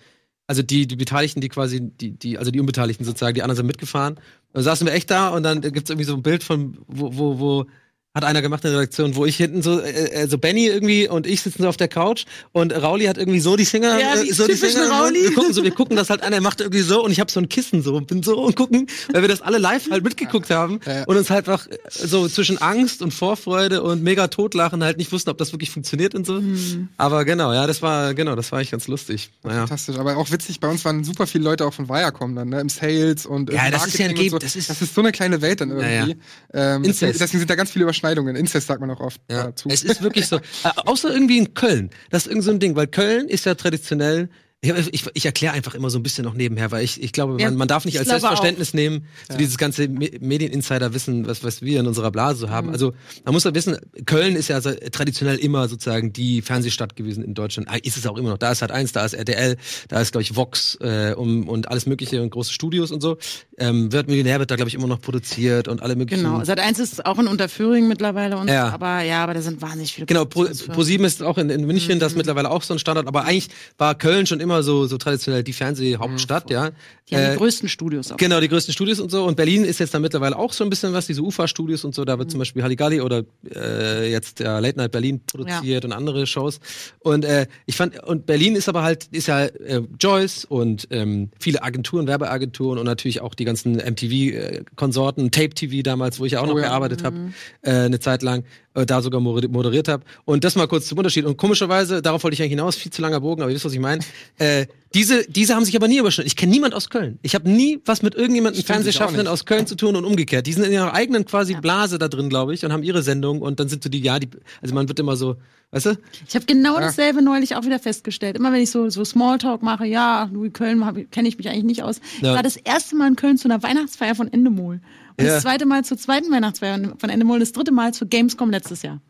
[0.48, 3.66] also die, die Beteiligten, die quasi, die, die, also die Unbeteiligten sozusagen, die anderen sind
[3.66, 4.18] mitgefahren.
[4.52, 7.38] Dann saßen wir echt da und dann gibt's irgendwie so ein Bild von, wo, wo,
[7.38, 7.66] wo
[8.14, 11.08] hat einer gemacht in der Redaktion, wo ich hinten so, äh, äh, so Benny irgendwie
[11.08, 14.14] und ich sitzen so auf der Couch und Rauli hat irgendwie so die Finger, Ja,
[14.20, 15.22] äh, die so die Finger, Rauli.
[15.22, 17.32] wir gucken so, wir gucken das halt an, er macht irgendwie so und ich habe
[17.32, 20.04] so ein Kissen so und bin so und gucken, weil wir das alle live halt
[20.04, 21.04] mitgeguckt haben Ja.
[21.04, 25.10] und uns halt einfach äh, so zwischen Angst und Vorfreude und mega Totlachen halt nicht
[25.10, 26.34] wussten, ob das wirklich funktioniert und so.
[26.34, 26.90] Mhm.
[26.98, 29.30] Aber genau, ja, das war genau, das war echt ganz lustig.
[29.42, 29.60] Naja.
[29.60, 32.60] Fantastisch, aber auch witzig, bei uns waren super viele Leute auch von Viacom dann, ne,
[32.60, 34.38] im Sales und Ja, im das ist ja ein Ge- und so.
[34.38, 36.14] das ist- das ist so eine kleine Welt dann irgendwie.
[36.52, 36.74] Ja, ja.
[36.76, 38.01] Ähm, deswegen sind da ganz viele Überschneidungen.
[38.36, 39.68] Incest sagt man auch oft Ja, dazu.
[39.70, 40.36] es ist wirklich so.
[40.36, 40.40] Äh,
[40.86, 41.90] außer irgendwie in Köln.
[42.10, 44.28] Das ist irgend so ein Ding, weil Köln ist ja traditionell.
[44.64, 47.36] Ich, ich, ich erkläre einfach immer so ein bisschen noch nebenher, weil ich, ich glaube,
[47.40, 51.42] Ja, man, man darf nicht ich als Selbstverständnis nehmen, so dieses ganze Me Medieninsider-Wissen, was,
[51.42, 52.70] was wir in unserer Blase so haben.
[52.70, 52.92] Also
[53.24, 57.34] man muss ja wissen, Köln ist ja so traditionell immer sozusagen die Fernsehstadt gewesen in
[57.34, 57.68] Deutschland.
[57.68, 58.38] Ah, Ist es auch immer noch.
[58.38, 59.56] Da ist halt eins, da ist RTL,
[59.88, 63.18] da ist, glaube ich, Vox äh, um, und alles mögliche und große Studios und so.
[63.58, 66.22] Ähm, wird Millionär wird da, glaube ich, immer noch produziert und alle möglichen.
[66.22, 66.44] Genau.
[66.44, 68.68] Seit eins ist auch in Unterföhring mittlerweile und Ja.
[68.68, 70.06] aber ja, aber da sind wahnsinnig viele.
[70.06, 70.74] Genau, Pro, Produktionsfirmen.
[70.76, 71.98] Pro 7 ist auch in, in München, Mhm.
[72.00, 74.98] das ist mittlerweile auch so ein Standard, aber eigentlich war Köln schon immer so, so
[74.98, 76.70] traditionell die Fernsehhauptstadt, ja.
[77.08, 78.16] Die haben Äh, die größten Studios auch.
[78.16, 79.24] Genau, die größten Studios und so.
[79.24, 82.04] Und Berlin ist jetzt da mittlerweile auch so ein bisschen was, diese UFA-Studios und so.
[82.04, 82.32] Da wird Mhm.
[82.32, 83.22] zum Beispiel Halligalli oder
[83.54, 86.60] äh, jetzt der Late Night Berlin produziert und andere Shows.
[87.00, 91.30] Und äh, ich fand, und Berlin ist aber halt, ist ja äh, Joyce und ähm,
[91.38, 96.40] viele Agenturen, Werbeagenturen und natürlich auch die ganzen MTV-Konsorten, Tape TV damals, wo ich ja
[96.40, 96.64] auch noch Oh ja.
[96.66, 97.32] gearbeitet habe,
[97.62, 98.44] äh, eine Zeit lang,
[98.74, 100.04] äh, da sogar moder- moderiert habe.
[100.24, 101.24] Und das mal kurz zum Unterschied.
[101.24, 103.72] Und komischerweise, darauf wollte ich eigentlich hinaus, viel zu langer Bogen, aber ihr wisst, was
[103.72, 104.02] ich meine.
[104.38, 106.26] Äh, diese, diese haben sich aber nie überschnitten.
[106.26, 107.18] Ich kenne niemand aus Köln.
[107.22, 110.46] Ich habe nie was mit irgendjemandem ich Fernsehschaffenden aus Köln zu tun und umgekehrt.
[110.46, 113.40] Die sind in ihrer eigenen quasi Blase da drin, glaube ich, und haben ihre Sendung
[113.40, 114.28] und dann sind so die, ja, die,
[114.60, 115.36] also man wird immer so,
[115.70, 115.98] weißt du?
[116.28, 116.80] Ich habe genau Ja.
[116.82, 118.36] dasselbe neulich auch wieder festgestellt.
[118.36, 121.82] Immer wenn ich so, so Smalltalk mache, ja, Louis Köln kenne ich mich eigentlich nicht
[121.84, 122.00] aus.
[122.16, 122.34] Ich Ja.
[122.34, 124.80] war das erste Mal in Köln zu einer Weihnachtsfeier von Endemol.
[125.18, 125.34] Und Ja.
[125.34, 129.00] das zweite Mal zur zweiten Weihnachtsfeier von Endemol das dritte Mal zur Gamescom letztes Jahr.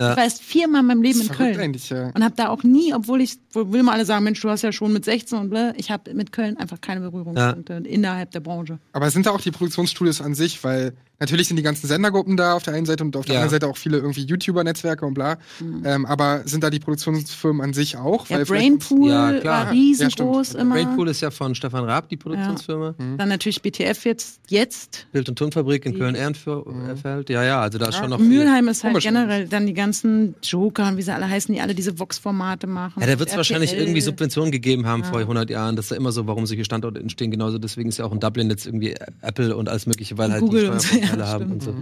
[0.00, 0.10] Ja.
[0.12, 1.74] Ich war erst viermal in meinem Leben in Köln.
[1.88, 2.10] ja.
[2.12, 4.62] Und habe da auch nie, obwohl ich, wo will mal alle sagen, Mensch, du hast
[4.62, 8.40] ja schon mit 16 und bla, ich habe mit Köln einfach keine Berührungspunkte innerhalb der
[8.40, 8.78] Branche.
[8.92, 12.54] Aber sind da auch die Produktionsstudios an sich, weil natürlich sind die ganzen Sendergruppen da
[12.54, 13.40] auf der einen Seite und auf der Ja.
[13.40, 15.38] anderen Seite auch viele irgendwie YouTuber-Netzwerke und bla.
[15.84, 18.28] Ähm, aber sind da die Produktionsfirmen an sich auch?
[18.28, 19.44] Ja, Brainpool Ja, klar.
[19.44, 20.62] war Ja, riesengroß stimmt.
[20.62, 20.74] immer.
[20.74, 22.94] Rainpool ist ja von Stefan Raab, die Produktionsfirma.
[23.16, 25.06] Dann natürlich BTF jetzt, jetzt.
[25.12, 27.30] Bild- und Tonfabrik in Köln-Ehrenfeld.
[27.30, 28.18] Ja, ja, also da ist schon noch.
[28.18, 31.60] Mülheim ist halt Komisch generell dann die ganzen Joker und wie sie alle heißen, die
[31.60, 33.00] alle diese Vox-Formate machen.
[33.00, 35.76] Ja, da wird es wahrscheinlich irgendwie Subventionen gegeben haben vor 100 Jahren.
[35.76, 37.30] Das ist ja immer so, warum solche Standorte entstehen.
[37.30, 40.40] Genauso deswegen ist ja auch in Dublin jetzt irgendwie Apple und alles Mögliche, weil halt
[40.40, 40.80] Google die und
[41.16, 41.74] Vorteile haben und so.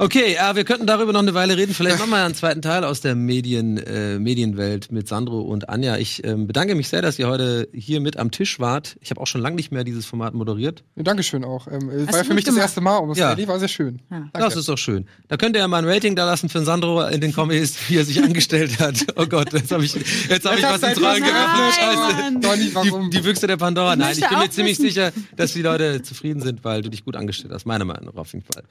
[0.00, 1.74] Okay, äh, wir könnten darüber noch eine Weile reden.
[1.74, 5.96] Vielleicht machen wir einen zweiten Teil aus der Medien, äh, Medienwelt mit Sandro und Anja.
[5.96, 8.96] Ich ähm, bedanke mich sehr, dass ihr heute hier mit am Tisch wart.
[9.00, 10.84] Ich habe auch schon lange nicht mehr dieses Format moderiert.
[10.94, 11.66] Ja, Dankeschön auch.
[11.66, 12.68] Ähm, war ja für mich das gemacht.
[12.68, 13.30] erste Mal, muss Ja.
[13.30, 13.34] ja.
[13.34, 14.00] die war sehr schön.
[14.08, 14.28] Ja.
[14.34, 15.06] Das ist doch schön.
[15.26, 17.96] Da könnt ihr ja mal ein Rating da lassen für Sandro in den Kommis, wie
[17.96, 19.04] er sich angestellt hat.
[19.16, 21.74] Oh Gott, jetzt habe ich, jetzt hab ich was ins Rollen geöffnet.
[21.74, 22.22] Scheiße.
[22.22, 22.40] Mann.
[22.40, 23.10] Donny, warum?
[23.10, 23.96] Die, die Büchse der Pandora.
[23.96, 27.16] Nein, ich bin mir ziemlich sicher, dass die Leute zufrieden sind, weil du dich gut
[27.16, 27.66] angestellt hast.
[27.66, 28.64] Meiner Meinung nach auf jeden Fall.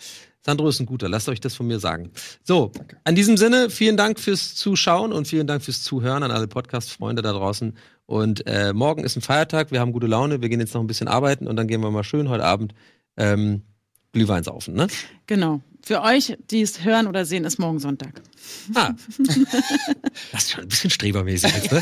[0.46, 2.12] Sandro ist ein guter, lasst euch das von mir sagen.
[2.44, 2.72] So,
[3.04, 7.22] an diesem Sinne, vielen Dank fürs Zuschauen und vielen Dank fürs Zuhören an alle Podcast-Freunde
[7.22, 7.78] da draußen.
[8.06, 10.88] Und äh, morgen ist ein Feiertag, wir haben gute Laune, wir gehen jetzt noch ein
[10.88, 12.74] bisschen arbeiten und dann gehen wir mal schön heute Abend
[13.18, 13.64] ähm,
[14.14, 14.88] Glühwein saufen, ne?
[15.26, 15.62] Genau.
[15.88, 18.22] Für euch, die es hören oder sehen, ist morgen Sonntag.
[18.76, 18.94] Ah.
[20.34, 21.82] Das ist schon ein bisschen strebermäßig jetzt, ne?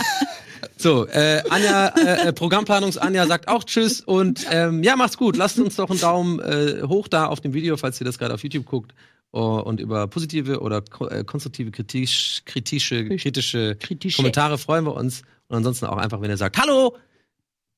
[0.78, 5.36] So, äh, Anja, äh, äh, Programmplanungs-Anja sagt auch Tschüss und ähm, ja, macht's gut.
[5.38, 8.36] Lasst uns doch einen Daumen äh, hoch da auf dem Video, falls ihr das gerade
[8.36, 8.94] auf YouTube guckt.
[9.32, 14.18] Oh, und über positive oder ko äh, konstruktive kritisch, kritische, kritische Kritische.
[14.18, 15.24] Kommentare freuen wir uns.
[15.48, 16.96] Und ansonsten auch einfach, wenn ihr sagt Hallo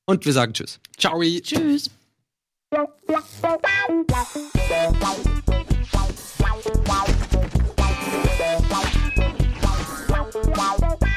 [0.04, 0.78] und wir sagen Tschüss.
[0.98, 1.22] Ciao.
[1.22, 1.90] Tschüss.
[10.58, 11.07] Wow.